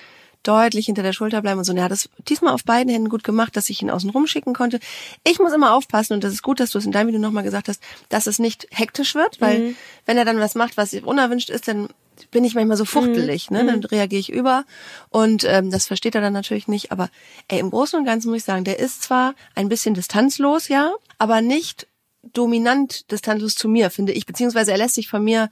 deutlich 0.47 0.85
hinter 0.85 1.03
der 1.03 1.13
Schulter 1.13 1.41
bleiben 1.41 1.57
und 1.59 1.63
so. 1.65 1.71
Und 1.71 1.77
er 1.77 1.83
hat 1.85 1.91
das 1.91 2.09
diesmal 2.29 2.53
auf 2.53 2.63
beiden 2.63 2.91
Händen 2.91 3.09
gut 3.09 3.23
gemacht, 3.23 3.55
dass 3.57 3.69
ich 3.69 3.81
ihn 3.81 3.89
außen 3.89 4.09
rumschicken 4.09 4.53
konnte. 4.53 4.79
Ich 5.27 5.39
muss 5.39 5.53
immer 5.53 5.73
aufpassen 5.73 6.13
und 6.13 6.23
das 6.23 6.33
ist 6.33 6.43
gut, 6.43 6.59
dass 6.59 6.71
du 6.71 6.77
es 6.77 6.85
in 6.85 6.91
deinem 6.91 7.07
Video 7.07 7.19
nochmal 7.19 7.43
gesagt 7.43 7.67
hast, 7.67 7.81
dass 8.09 8.27
es 8.27 8.39
nicht 8.39 8.67
hektisch 8.71 9.15
wird, 9.15 9.41
weil 9.41 9.59
Mhm. 9.59 9.75
wenn 10.05 10.17
er 10.17 10.25
dann 10.25 10.39
was 10.39 10.55
macht, 10.55 10.77
was 10.77 10.93
unerwünscht 10.93 11.49
ist, 11.49 11.67
dann 11.67 11.87
bin 12.31 12.43
ich 12.43 12.55
manchmal 12.55 12.77
so 12.77 12.85
fuchtelig, 12.85 13.51
Mhm. 13.51 13.57
ne? 13.57 13.65
Dann 13.65 13.83
reagiere 13.83 14.19
ich 14.19 14.31
über 14.31 14.65
und 15.09 15.43
ähm, 15.43 15.69
das 15.69 15.85
versteht 15.87 16.15
er 16.15 16.21
dann 16.21 16.33
natürlich 16.33 16.67
nicht. 16.67 16.91
Aber 16.91 17.09
ey, 17.47 17.59
im 17.59 17.69
Großen 17.69 17.97
und 17.99 18.05
Ganzen 18.05 18.29
muss 18.29 18.37
ich 18.39 18.43
sagen, 18.43 18.63
der 18.63 18.79
ist 18.79 19.03
zwar 19.03 19.35
ein 19.53 19.69
bisschen 19.69 19.93
distanzlos, 19.93 20.67
ja, 20.67 20.91
aber 21.19 21.41
nicht 21.41 21.87
dominant 22.33 23.09
distanzlos 23.11 23.55
zu 23.55 23.69
mir, 23.69 23.89
finde 23.89 24.11
ich. 24.13 24.25
Beziehungsweise 24.25 24.71
er 24.71 24.77
lässt 24.77 24.95
sich 24.95 25.07
von 25.07 25.23
mir 25.23 25.49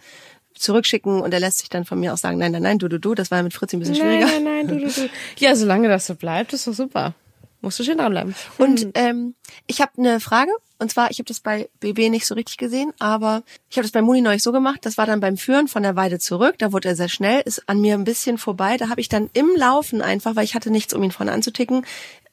zurückschicken 0.56 1.22
und 1.22 1.34
er 1.34 1.40
lässt 1.40 1.60
sich 1.60 1.70
dann 1.70 1.86
von 1.86 2.00
mir 2.00 2.14
auch 2.14 2.18
sagen, 2.18 2.38
nein, 2.38 2.52
nein, 2.52 2.64
nein, 2.64 2.80
du, 2.80 2.88
du, 2.88 3.00
du. 3.00 3.14
Das 3.14 3.32
war 3.32 3.44
mit 3.44 3.54
Fritzi 3.54 3.76
ein 3.76 3.80
bisschen 3.80 3.96
schwieriger. 3.96 4.26
Nein, 4.26 4.44
nein, 4.44 4.66
nein, 4.66 4.68
du, 4.68 4.80
du, 4.80 4.92
du. 4.92 5.10
Ja, 5.38 5.56
solange 5.56 5.88
das 5.88 6.08
so 6.08 6.16
bleibt, 6.16 6.54
ist 6.54 6.68
doch 6.68 6.74
super. 6.74 7.14
Musst 7.62 7.80
du 7.80 7.84
schön 7.84 7.98
dranbleiben. 7.98 8.36
Und 8.60 8.90
ähm, 8.94 9.34
ich 9.66 9.82
habe 9.82 9.92
eine 9.98 10.20
Frage. 10.20 10.52
Und 10.78 10.92
zwar, 10.92 11.10
ich 11.10 11.18
habe 11.20 11.26
das 11.26 11.40
bei 11.40 11.70
BB 11.80 12.10
nicht 12.10 12.28
so 12.28 12.36
richtig 12.36 12.58
gesehen, 12.58 12.92
aber 13.00 13.44
ich 13.70 13.78
habe 13.78 13.84
das 13.84 13.92
bei 13.92 14.02
Muni 14.02 14.22
neulich 14.22 14.44
so 14.44 14.52
gemacht. 14.52 14.80
Das 14.84 14.98
war 14.98 15.06
dann 15.06 15.20
beim 15.20 15.36
Führen 15.38 15.68
von 15.68 15.82
der 15.82 15.96
Weide 15.96 16.20
zurück. 16.20 16.56
Da 16.60 16.74
wurde 16.74 16.90
er 16.90 16.96
sehr 16.96 17.10
schnell, 17.10 17.42
ist 17.46 17.68
an 17.68 17.80
mir 17.82 17.96
ein 17.96 18.04
bisschen 18.04 18.38
vorbei. 18.38 18.78
Da 18.78 18.90
habe 18.90 19.02
ich 19.02 19.10
dann 19.10 19.30
im 19.34 19.50
Laufen 19.56 20.02
einfach, 20.02 20.36
weil 20.36 20.44
ich 20.44 20.54
hatte 20.54 20.70
nichts, 20.70 20.94
um 20.94 21.02
ihn 21.02 21.12
vorne 21.12 21.32
anzuticken, 21.32 21.86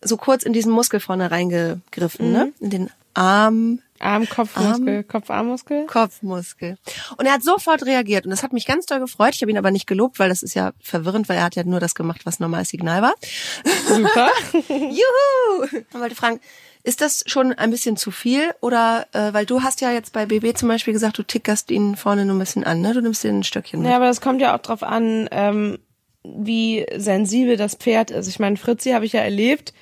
so 0.03 0.17
kurz 0.17 0.43
in 0.43 0.53
diesen 0.53 0.73
Muskel 0.73 1.01
vorne 1.01 1.31
reingegriffen, 1.31 2.33
ne? 2.33 2.53
In 2.61 2.71
den 2.71 2.91
Arm, 3.14 3.81
Arm, 3.98 4.29
Kopfmuskel, 4.29 5.05
Kopf-Armmuskel. 5.05 5.87
Kopfmuskel. 5.87 6.77
Und 7.16 7.27
er 7.27 7.35
hat 7.35 7.42
sofort 7.42 7.87
reagiert 7.87 8.25
und 8.25 8.31
das 8.31 8.42
hat 8.42 8.53
mich 8.53 8.66
ganz 8.66 8.87
doll 8.87 9.01
gefreut. 9.01 9.35
Ich 9.35 9.42
habe 9.42 9.51
ihn 9.51 9.59
aber 9.59 9.70
nicht 9.70 9.87
gelobt, 9.87 10.18
weil 10.18 10.29
das 10.29 10.42
ist 10.42 10.55
ja 10.55 10.72
verwirrend, 10.81 11.29
weil 11.29 11.38
er 11.38 11.44
hat 11.44 11.55
ja 11.55 11.64
nur 11.64 11.81
das 11.81 11.94
gemacht, 11.94 12.22
was 12.25 12.40
normales 12.40 12.68
Signal 12.68 13.03
war. 13.03 13.14
Super. 13.87 14.31
Juhu! 14.68 15.64
Ich 15.72 15.98
wollte 15.98 16.16
fragen, 16.16 16.40
ist 16.83 17.01
das 17.01 17.22
schon 17.27 17.53
ein 17.53 17.70
bisschen 17.70 17.96
zu 17.96 18.11
viel 18.11 18.53
oder 18.61 19.07
äh, 19.12 19.33
weil 19.33 19.46
du 19.46 19.62
hast 19.62 19.81
ja 19.81 19.92
jetzt 19.92 20.12
bei 20.12 20.27
BB 20.27 20.57
zum 20.57 20.68
Beispiel 20.68 20.92
gesagt, 20.92 21.16
du 21.16 21.22
tickerst 21.22 21.70
ihn 21.70 21.94
vorne 21.94 22.25
nur 22.25 22.35
ein 22.35 22.40
bisschen 22.40 22.64
an, 22.64 22.81
ne? 22.81 22.92
Du 22.92 23.01
nimmst 23.01 23.22
den 23.22 23.38
ein 23.38 23.44
Stöckchen 23.44 23.81
mit. 23.81 23.90
Ja, 23.90 23.96
aber 23.96 24.07
das 24.07 24.20
kommt 24.20 24.40
ja 24.40 24.57
auch 24.57 24.61
drauf 24.61 24.83
an, 24.83 25.29
ähm, 25.31 25.79
wie 26.25 26.87
sensibel 26.96 27.57
das 27.57 27.77
Pferd 27.77 28.11
ist. 28.11 28.27
Ich 28.27 28.40
meine, 28.40 28.57
Fritzi 28.57 28.90
habe 28.90 29.05
ich 29.05 29.12
ja 29.12 29.20
erlebt, 29.20 29.72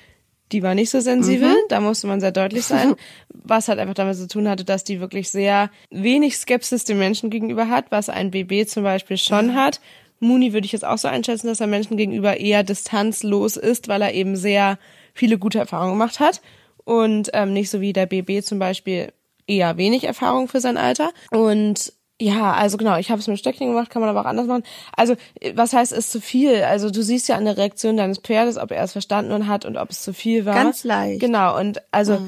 die 0.51 0.63
war 0.63 0.75
nicht 0.75 0.89
so 0.89 0.99
sensibel, 0.99 1.55
da 1.69 1.79
musste 1.79 2.07
man 2.07 2.19
sehr 2.19 2.31
deutlich 2.31 2.65
sein, 2.65 2.95
was 3.29 3.67
halt 3.67 3.79
einfach 3.79 3.93
damit 3.93 4.17
zu 4.17 4.27
tun 4.27 4.47
hatte, 4.47 4.65
dass 4.65 4.83
die 4.83 4.99
wirklich 4.99 5.29
sehr 5.29 5.69
wenig 5.89 6.37
Skepsis 6.37 6.83
dem 6.83 6.99
Menschen 6.99 7.29
gegenüber 7.29 7.69
hat, 7.69 7.85
was 7.89 8.09
ein 8.09 8.31
BB 8.31 8.67
zum 8.67 8.83
Beispiel 8.83 9.17
schon 9.17 9.55
hat. 9.55 9.79
Muni 10.19 10.53
würde 10.53 10.65
ich 10.65 10.71
jetzt 10.71 10.85
auch 10.85 10.97
so 10.97 11.07
einschätzen, 11.07 11.47
dass 11.47 11.61
er 11.61 11.67
Menschen 11.67 11.97
gegenüber 11.97 12.37
eher 12.37 12.63
distanzlos 12.63 13.57
ist, 13.57 13.87
weil 13.87 14.01
er 14.01 14.13
eben 14.13 14.35
sehr 14.35 14.77
viele 15.13 15.37
gute 15.37 15.59
Erfahrungen 15.59 15.93
gemacht 15.93 16.19
hat 16.19 16.41
und 16.83 17.31
ähm, 17.33 17.53
nicht 17.53 17.69
so 17.69 17.81
wie 17.81 17.93
der 17.93 18.05
BB 18.05 18.43
zum 18.43 18.59
Beispiel 18.59 19.11
eher 19.47 19.77
wenig 19.77 20.03
Erfahrung 20.03 20.47
für 20.47 20.61
sein 20.61 20.77
Alter. 20.77 21.11
Und 21.31 21.93
ja, 22.21 22.53
also 22.53 22.77
genau, 22.77 22.97
ich 22.97 23.09
habe 23.09 23.19
es 23.19 23.27
mit 23.27 23.39
Stöckchen 23.39 23.67
gemacht, 23.67 23.89
kann 23.89 24.01
man 24.01 24.09
aber 24.09 24.21
auch 24.21 24.25
anders 24.25 24.47
machen. 24.47 24.63
Also, 24.95 25.15
was 25.55 25.73
heißt, 25.73 25.91
ist 25.91 26.11
zu 26.11 26.21
viel? 26.21 26.63
Also, 26.63 26.91
du 26.91 27.01
siehst 27.01 27.27
ja 27.27 27.35
an 27.35 27.45
der 27.45 27.57
Reaktion 27.57 27.97
deines 27.97 28.19
Pferdes, 28.19 28.57
ob 28.57 28.71
er 28.71 28.83
es 28.83 28.91
verstanden 28.91 29.47
hat 29.47 29.65
und 29.65 29.77
ob 29.77 29.89
es 29.89 30.01
zu 30.03 30.13
viel 30.13 30.45
war. 30.45 30.53
Ganz 30.53 30.83
leicht. 30.83 31.19
Genau, 31.19 31.57
und 31.59 31.81
also 31.91 32.19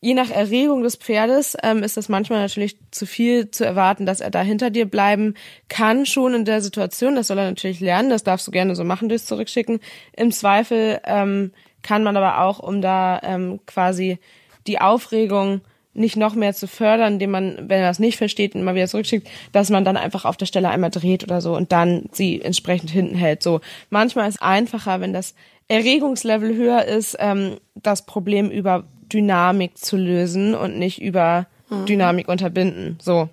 je 0.00 0.14
nach 0.14 0.30
Erregung 0.30 0.82
des 0.82 0.96
Pferdes 0.96 1.56
ähm, 1.62 1.82
ist 1.82 1.96
das 1.96 2.08
manchmal 2.08 2.40
natürlich 2.40 2.78
zu 2.90 3.06
viel 3.06 3.50
zu 3.50 3.66
erwarten, 3.66 4.06
dass 4.06 4.20
er 4.20 4.30
da 4.30 4.40
hinter 4.40 4.70
dir 4.70 4.86
bleiben 4.86 5.34
kann, 5.68 6.06
schon 6.06 6.32
in 6.32 6.44
der 6.44 6.62
Situation. 6.62 7.16
Das 7.16 7.26
soll 7.26 7.38
er 7.38 7.46
natürlich 7.46 7.80
lernen, 7.80 8.10
das 8.10 8.22
darfst 8.22 8.46
du 8.46 8.50
gerne 8.50 8.74
so 8.76 8.84
machen, 8.84 9.08
durchs 9.08 9.26
Zurückschicken. 9.26 9.80
Im 10.16 10.32
Zweifel 10.32 11.00
ähm, 11.04 11.52
kann 11.82 12.02
man 12.02 12.16
aber 12.16 12.40
auch, 12.42 12.58
um 12.58 12.80
da 12.80 13.20
ähm, 13.22 13.60
quasi 13.66 14.18
die 14.66 14.80
Aufregung 14.80 15.60
nicht 15.96 16.16
noch 16.16 16.34
mehr 16.34 16.54
zu 16.54 16.66
fördern, 16.66 17.14
indem 17.14 17.30
man, 17.30 17.56
wenn 17.56 17.80
er 17.80 17.88
das 17.88 17.98
nicht 17.98 18.16
versteht, 18.16 18.54
immer 18.54 18.74
wieder 18.74 18.88
zurückschickt, 18.88 19.28
dass 19.52 19.70
man 19.70 19.84
dann 19.84 19.96
einfach 19.96 20.24
auf 20.24 20.36
der 20.36 20.46
Stelle 20.46 20.68
einmal 20.68 20.90
dreht 20.90 21.24
oder 21.24 21.40
so 21.40 21.56
und 21.56 21.72
dann 21.72 22.04
sie 22.12 22.40
entsprechend 22.40 22.90
hinten 22.90 23.16
hält. 23.16 23.42
So 23.42 23.60
manchmal 23.90 24.28
ist 24.28 24.42
einfacher, 24.42 25.00
wenn 25.00 25.12
das 25.12 25.34
Erregungslevel 25.68 26.54
höher 26.54 26.84
ist, 26.84 27.16
ähm, 27.18 27.56
das 27.74 28.06
Problem 28.06 28.50
über 28.50 28.84
Dynamik 29.12 29.78
zu 29.78 29.96
lösen 29.96 30.54
und 30.54 30.78
nicht 30.78 31.00
über 31.00 31.46
Dynamik 31.88 32.28
unterbinden. 32.28 32.98
So, 33.02 33.28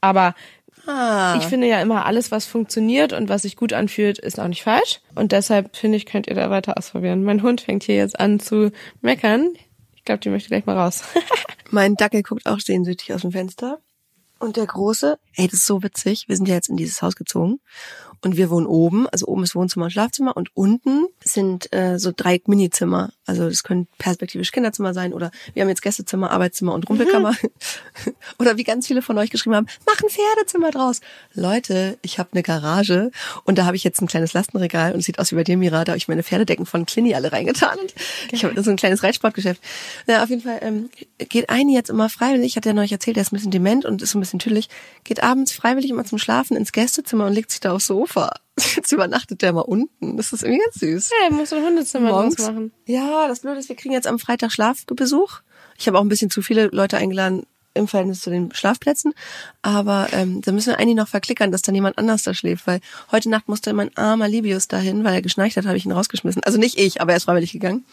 aber 0.00 0.34
Ah. 0.86 1.36
ich 1.38 1.44
finde 1.44 1.68
ja 1.68 1.80
immer, 1.80 2.06
alles, 2.06 2.32
was 2.32 2.44
funktioniert 2.46 3.12
und 3.12 3.28
was 3.28 3.42
sich 3.42 3.56
gut 3.56 3.72
anfühlt, 3.72 4.18
ist 4.18 4.40
auch 4.40 4.48
nicht 4.48 4.64
falsch. 4.64 5.00
Und 5.14 5.30
deshalb 5.32 5.76
finde 5.76 5.96
ich, 5.96 6.06
könnt 6.06 6.26
ihr 6.26 6.34
da 6.34 6.50
weiter 6.50 6.76
ausprobieren. 6.76 7.22
Mein 7.22 7.42
Hund 7.42 7.60
fängt 7.60 7.84
hier 7.84 7.96
jetzt 7.96 8.18
an 8.18 8.40
zu 8.40 8.72
meckern. 9.00 9.50
Ich 10.02 10.06
glaube, 10.06 10.18
die 10.18 10.30
möchte 10.30 10.48
gleich 10.48 10.66
mal 10.66 10.76
raus. 10.76 11.04
Mein 11.70 11.94
Dackel 11.94 12.24
guckt 12.24 12.46
auch 12.46 12.58
sehnsüchtig 12.58 13.14
aus 13.14 13.20
dem 13.20 13.30
Fenster. 13.30 13.78
Und 14.40 14.56
der 14.56 14.66
Große, 14.66 15.16
ey, 15.36 15.46
das 15.46 15.60
ist 15.60 15.66
so 15.66 15.84
witzig. 15.84 16.24
Wir 16.26 16.34
sind 16.34 16.48
ja 16.48 16.56
jetzt 16.56 16.68
in 16.68 16.76
dieses 16.76 17.02
Haus 17.02 17.14
gezogen. 17.14 17.60
Und 18.22 18.36
wir 18.36 18.50
wohnen 18.50 18.66
oben, 18.66 19.08
also 19.08 19.26
oben 19.26 19.42
ist 19.42 19.56
Wohnzimmer 19.56 19.86
und 19.86 19.90
Schlafzimmer 19.90 20.36
und 20.36 20.50
unten 20.54 21.06
sind 21.24 21.72
äh, 21.72 21.98
so 21.98 22.12
drei 22.16 22.40
Minizimmer. 22.46 23.12
Also 23.26 23.48
das 23.48 23.64
können 23.64 23.88
perspektivisch 23.98 24.52
Kinderzimmer 24.52 24.94
sein 24.94 25.12
oder 25.12 25.32
wir 25.54 25.62
haben 25.62 25.68
jetzt 25.68 25.82
Gästezimmer, 25.82 26.30
Arbeitszimmer 26.30 26.72
und 26.72 26.88
Rumpelkammer. 26.88 27.34
oder 28.38 28.56
wie 28.56 28.62
ganz 28.62 28.86
viele 28.86 29.02
von 29.02 29.18
euch 29.18 29.30
geschrieben 29.30 29.56
haben, 29.56 29.66
mach 29.86 30.00
ein 30.00 30.08
Pferdezimmer 30.08 30.70
draus. 30.70 31.00
Leute, 31.34 31.98
ich 32.02 32.20
habe 32.20 32.30
eine 32.32 32.42
Garage 32.42 33.10
und 33.44 33.58
da 33.58 33.64
habe 33.64 33.74
ich 33.74 33.82
jetzt 33.82 34.00
ein 34.00 34.06
kleines 34.06 34.32
Lastenregal 34.34 34.92
und 34.92 35.00
es 35.00 35.06
sieht 35.06 35.18
aus 35.18 35.32
wie 35.32 35.36
bei 35.36 35.44
dir, 35.44 35.56
Mira. 35.56 35.84
Da 35.84 35.92
habe 35.92 35.98
ich 35.98 36.06
meine 36.06 36.22
Pferdedecken 36.22 36.64
von 36.64 36.86
Clini 36.86 37.14
alle 37.14 37.32
reingetan. 37.32 37.76
Und 37.78 37.92
ich 38.30 38.44
habe 38.44 38.62
so 38.62 38.70
ein 38.70 38.76
kleines 38.76 39.02
Reitsportgeschäft. 39.02 39.60
Ja, 40.06 40.22
auf 40.22 40.30
jeden 40.30 40.42
Fall 40.42 40.60
ähm, 40.62 40.90
geht 41.18 41.50
eine 41.50 41.72
jetzt 41.72 41.90
immer 41.90 42.08
freiwillig, 42.08 42.52
ich 42.52 42.56
hatte 42.56 42.68
ja 42.68 42.74
neulich 42.74 42.92
erzählt, 42.92 43.16
der 43.16 43.22
ist 43.22 43.32
ein 43.32 43.36
bisschen 43.36 43.50
dement 43.50 43.84
und 43.84 44.00
ist 44.00 44.10
so 44.10 44.18
ein 44.18 44.20
bisschen 44.20 44.38
tüllig, 44.38 44.68
geht 45.02 45.24
abends 45.24 45.52
freiwillig 45.52 45.90
immer 45.90 46.04
zum 46.04 46.18
Schlafen 46.18 46.56
ins 46.56 46.70
Gästezimmer 46.70 47.26
und 47.26 47.32
legt 47.32 47.50
sich 47.50 47.60
da 47.60 47.72
aufs 47.72 47.86
Sofa. 47.86 48.11
Jetzt 48.76 48.92
übernachtet 48.92 49.42
der 49.42 49.52
mal 49.52 49.60
unten. 49.60 50.16
Das 50.16 50.32
ist 50.32 50.42
irgendwie 50.42 50.62
ganz 50.62 50.74
süß. 50.76 51.10
Ja, 51.22 51.34
musst 51.34 51.52
du 51.52 51.56
ein 51.56 51.64
Hundezimmer 51.64 52.10
Morgens. 52.10 52.38
machen. 52.38 52.72
Ja, 52.86 53.28
das 53.28 53.40
Blöde 53.40 53.58
ist, 53.58 53.68
wir 53.68 53.76
kriegen 53.76 53.94
jetzt 53.94 54.06
am 54.06 54.18
Freitag 54.18 54.52
Schlafbesuch. 54.52 55.40
Ich 55.78 55.86
habe 55.86 55.98
auch 55.98 56.02
ein 56.02 56.08
bisschen 56.08 56.30
zu 56.30 56.42
viele 56.42 56.66
Leute 56.66 56.98
eingeladen 56.98 57.46
im 57.74 57.88
Verhältnis 57.88 58.20
zu 58.20 58.30
den 58.30 58.52
Schlafplätzen. 58.54 59.14
Aber 59.62 60.08
ähm, 60.12 60.42
da 60.42 60.52
müssen 60.52 60.70
wir 60.70 60.78
eigentlich 60.78 60.96
noch 60.96 61.08
verklickern, 61.08 61.50
dass 61.50 61.62
dann 61.62 61.74
jemand 61.74 61.98
anders 61.98 62.22
da 62.22 62.34
schläft. 62.34 62.66
Weil 62.66 62.80
heute 63.10 63.30
Nacht 63.30 63.48
musste 63.48 63.72
mein 63.72 63.96
armer 63.96 64.28
Libius 64.28 64.68
dahin, 64.68 65.04
weil 65.04 65.14
er 65.14 65.22
geschnarcht 65.22 65.56
hat, 65.56 65.66
habe 65.66 65.76
ich 65.76 65.86
ihn 65.86 65.92
rausgeschmissen. 65.92 66.42
Also 66.44 66.58
nicht 66.58 66.78
ich, 66.78 67.00
aber 67.00 67.12
er 67.12 67.16
ist 67.16 67.24
freiwillig 67.24 67.52
gegangen. 67.52 67.84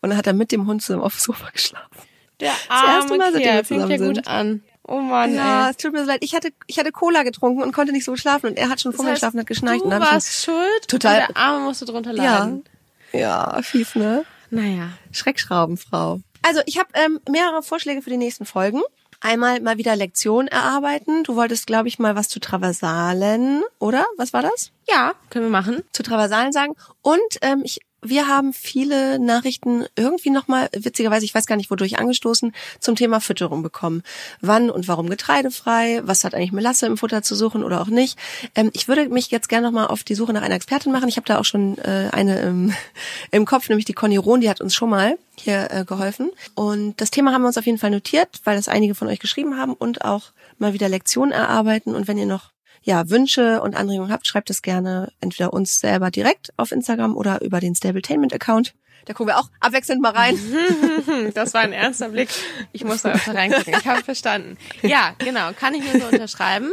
Und 0.00 0.10
dann 0.10 0.18
hat 0.18 0.26
er 0.26 0.32
mit 0.32 0.52
dem 0.52 0.66
Hund 0.66 0.82
zusammen 0.82 1.02
auf 1.02 1.14
dem 1.14 1.20
Sofa 1.20 1.50
geschlafen. 1.50 1.98
Der 2.40 2.48
erste 2.48 2.70
arme 2.70 3.18
Mal, 3.18 3.32
seitdem 3.32 3.54
wir 3.54 3.64
fängt 3.64 3.80
ja 3.82 3.86
zusammen 3.88 4.06
gut 4.06 4.16
sind. 4.16 4.28
an. 4.28 4.62
Oh 4.88 5.00
Mann, 5.00 5.34
Ja, 5.34 5.66
ey. 5.66 5.70
es 5.70 5.76
tut 5.76 5.92
mir 5.92 6.00
so 6.00 6.06
leid. 6.06 6.20
Ich 6.24 6.34
hatte, 6.34 6.48
ich 6.66 6.78
hatte 6.78 6.90
Cola 6.92 7.22
getrunken 7.22 7.62
und 7.62 7.72
konnte 7.72 7.92
nicht 7.92 8.04
so 8.04 8.16
schlafen. 8.16 8.48
Und 8.50 8.56
er 8.58 8.68
hat 8.70 8.80
schon 8.80 8.92
vorher 8.92 9.14
geschlafen, 9.14 9.38
hat 9.38 9.46
geschnarcht. 9.46 9.80
Du 9.80 9.84
und 9.84 9.90
dann 9.90 10.00
hab 10.02 10.08
ich 10.08 10.14
warst 10.14 10.44
schuld 10.44 10.88
Total- 10.88 11.20
und 11.28 11.28
der 11.28 11.36
Arme 11.36 11.60
musste 11.64 11.84
drunter 11.84 12.14
schon, 12.14 12.24
ja, 12.24 12.38
leiden. 12.38 12.64
ja, 13.12 13.60
fies, 13.62 13.94
ne? 13.94 14.24
Naja. 14.50 14.88
Schreckschraubenfrau. 15.12 16.20
Also 16.42 16.60
ich 16.66 16.78
habe 16.78 16.88
ähm, 16.94 17.20
mehrere 17.30 17.62
Vorschläge 17.62 18.02
für 18.02 18.10
die 18.10 18.16
nächsten 18.16 18.44
Folgen. 18.46 18.80
Einmal 19.20 19.60
mal 19.60 19.78
wieder 19.78 19.96
Lektion 19.96 20.46
erarbeiten. 20.46 21.24
Du 21.24 21.34
wolltest, 21.36 21.66
glaube 21.66 21.88
ich, 21.88 21.98
mal 21.98 22.14
was 22.16 22.28
zu 22.28 22.38
Traversalen, 22.40 23.62
oder? 23.80 24.06
Was 24.16 24.32
war 24.32 24.42
das? 24.42 24.70
Ja, 24.88 25.12
können 25.30 25.46
wir 25.46 25.50
machen. 25.50 25.82
Zu 25.92 26.02
Traversalen 26.04 26.52
sagen. 26.52 26.74
Und 27.02 27.18
ähm, 27.42 27.62
ich 27.64 27.80
wir 28.00 28.28
haben 28.28 28.52
viele 28.52 29.18
Nachrichten 29.18 29.84
irgendwie 29.96 30.30
nochmal, 30.30 30.68
witzigerweise, 30.72 31.24
ich 31.24 31.34
weiß 31.34 31.46
gar 31.46 31.56
nicht 31.56 31.70
wodurch 31.70 31.98
angestoßen, 31.98 32.52
zum 32.78 32.96
Thema 32.96 33.20
Fütterung 33.20 33.62
bekommen. 33.62 34.02
Wann 34.40 34.70
und 34.70 34.88
warum 34.88 35.08
getreidefrei? 35.10 36.00
Was 36.04 36.24
hat 36.24 36.34
eigentlich 36.34 36.52
Melasse 36.52 36.86
im 36.86 36.96
Futter 36.96 37.22
zu 37.22 37.34
suchen 37.34 37.64
oder 37.64 37.80
auch 37.80 37.88
nicht? 37.88 38.18
Ähm, 38.54 38.70
ich 38.72 38.88
würde 38.88 39.08
mich 39.08 39.30
jetzt 39.30 39.48
gerne 39.48 39.66
nochmal 39.66 39.88
auf 39.88 40.04
die 40.04 40.14
Suche 40.14 40.32
nach 40.32 40.42
einer 40.42 40.54
Expertin 40.54 40.92
machen. 40.92 41.08
Ich 41.08 41.16
habe 41.16 41.26
da 41.26 41.38
auch 41.38 41.44
schon 41.44 41.78
äh, 41.78 42.08
eine 42.12 42.38
im, 42.40 42.72
im 43.30 43.44
Kopf, 43.44 43.68
nämlich 43.68 43.84
die 43.84 43.94
Conny 43.94 44.16
Rohn, 44.16 44.40
die 44.40 44.50
hat 44.50 44.60
uns 44.60 44.74
schon 44.74 44.90
mal 44.90 45.18
hier 45.36 45.68
äh, 45.70 45.84
geholfen. 45.84 46.30
Und 46.54 47.00
das 47.00 47.10
Thema 47.10 47.32
haben 47.32 47.42
wir 47.42 47.48
uns 47.48 47.58
auf 47.58 47.66
jeden 47.66 47.78
Fall 47.78 47.90
notiert, 47.90 48.40
weil 48.44 48.56
das 48.56 48.68
einige 48.68 48.94
von 48.94 49.08
euch 49.08 49.18
geschrieben 49.18 49.56
haben 49.56 49.74
und 49.74 50.04
auch 50.04 50.32
mal 50.58 50.72
wieder 50.72 50.88
Lektionen 50.88 51.32
erarbeiten. 51.32 51.94
Und 51.94 52.08
wenn 52.08 52.18
ihr 52.18 52.26
noch 52.26 52.50
ja, 52.82 53.08
Wünsche 53.10 53.60
und 53.62 53.76
Anregungen 53.76 54.12
habt, 54.12 54.26
schreibt 54.26 54.50
es 54.50 54.62
gerne 54.62 55.12
entweder 55.20 55.52
uns 55.52 55.80
selber 55.80 56.10
direkt 56.10 56.52
auf 56.56 56.72
Instagram 56.72 57.16
oder 57.16 57.42
über 57.42 57.60
den 57.60 57.74
Stabletainment-Account. 57.74 58.74
Da 59.04 59.14
gucken 59.14 59.32
wir 59.32 59.38
auch 59.38 59.48
abwechselnd 59.60 60.02
mal 60.02 60.12
rein. 60.12 60.38
Das 61.34 61.54
war 61.54 61.62
ein 61.62 61.72
ernster 61.72 62.10
Blick. 62.10 62.28
Ich 62.72 62.84
muss 62.84 63.02
da 63.02 63.12
öfter 63.12 63.34
reingucken. 63.34 63.74
Ich 63.78 63.86
habe 63.86 64.02
verstanden. 64.04 64.58
Ja, 64.82 65.14
genau. 65.18 65.52
Kann 65.58 65.74
ich 65.74 65.82
mir 65.82 66.00
so 66.00 66.06
unterschreiben. 66.06 66.72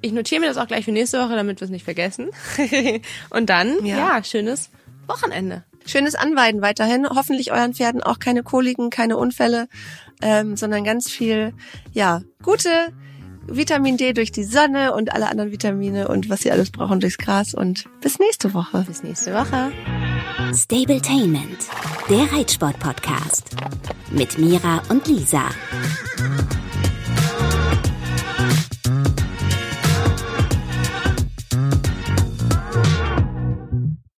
Ich 0.00 0.12
notiere 0.12 0.40
mir 0.40 0.46
das 0.46 0.56
auch 0.56 0.68
gleich 0.68 0.84
für 0.84 0.92
nächste 0.92 1.18
Woche, 1.18 1.34
damit 1.34 1.60
wir 1.60 1.64
es 1.64 1.70
nicht 1.70 1.84
vergessen. 1.84 2.30
Und 3.30 3.50
dann, 3.50 3.84
ja, 3.84 3.96
ja 3.96 4.24
schönes 4.24 4.70
Wochenende. 5.06 5.64
Schönes 5.86 6.14
Anweiden 6.14 6.62
weiterhin. 6.62 7.08
Hoffentlich 7.08 7.52
euren 7.52 7.74
Pferden 7.74 8.02
auch 8.02 8.18
keine 8.18 8.42
Koliken, 8.42 8.90
keine 8.90 9.16
Unfälle, 9.16 9.68
ähm, 10.22 10.56
sondern 10.56 10.84
ganz 10.84 11.10
viel, 11.10 11.52
ja, 11.92 12.22
gute 12.42 12.92
Vitamin 13.46 13.96
D 13.96 14.12
durch 14.12 14.32
die 14.32 14.44
Sonne 14.44 14.94
und 14.94 15.12
alle 15.12 15.28
anderen 15.28 15.52
Vitamine 15.52 16.08
und 16.08 16.30
was 16.30 16.40
sie 16.40 16.50
alles 16.50 16.70
brauchen 16.70 17.00
durchs 17.00 17.18
Gras. 17.18 17.54
Und 17.54 17.84
bis 18.00 18.18
nächste 18.18 18.54
Woche. 18.54 18.84
Bis 18.86 19.02
nächste 19.02 19.32
Woche. 19.34 19.72
Stabletainment, 20.54 21.58
der 22.08 22.32
Reitsport-Podcast. 22.32 23.56
Mit 24.10 24.38
Mira 24.38 24.82
und 24.88 25.06
Lisa. 25.06 25.44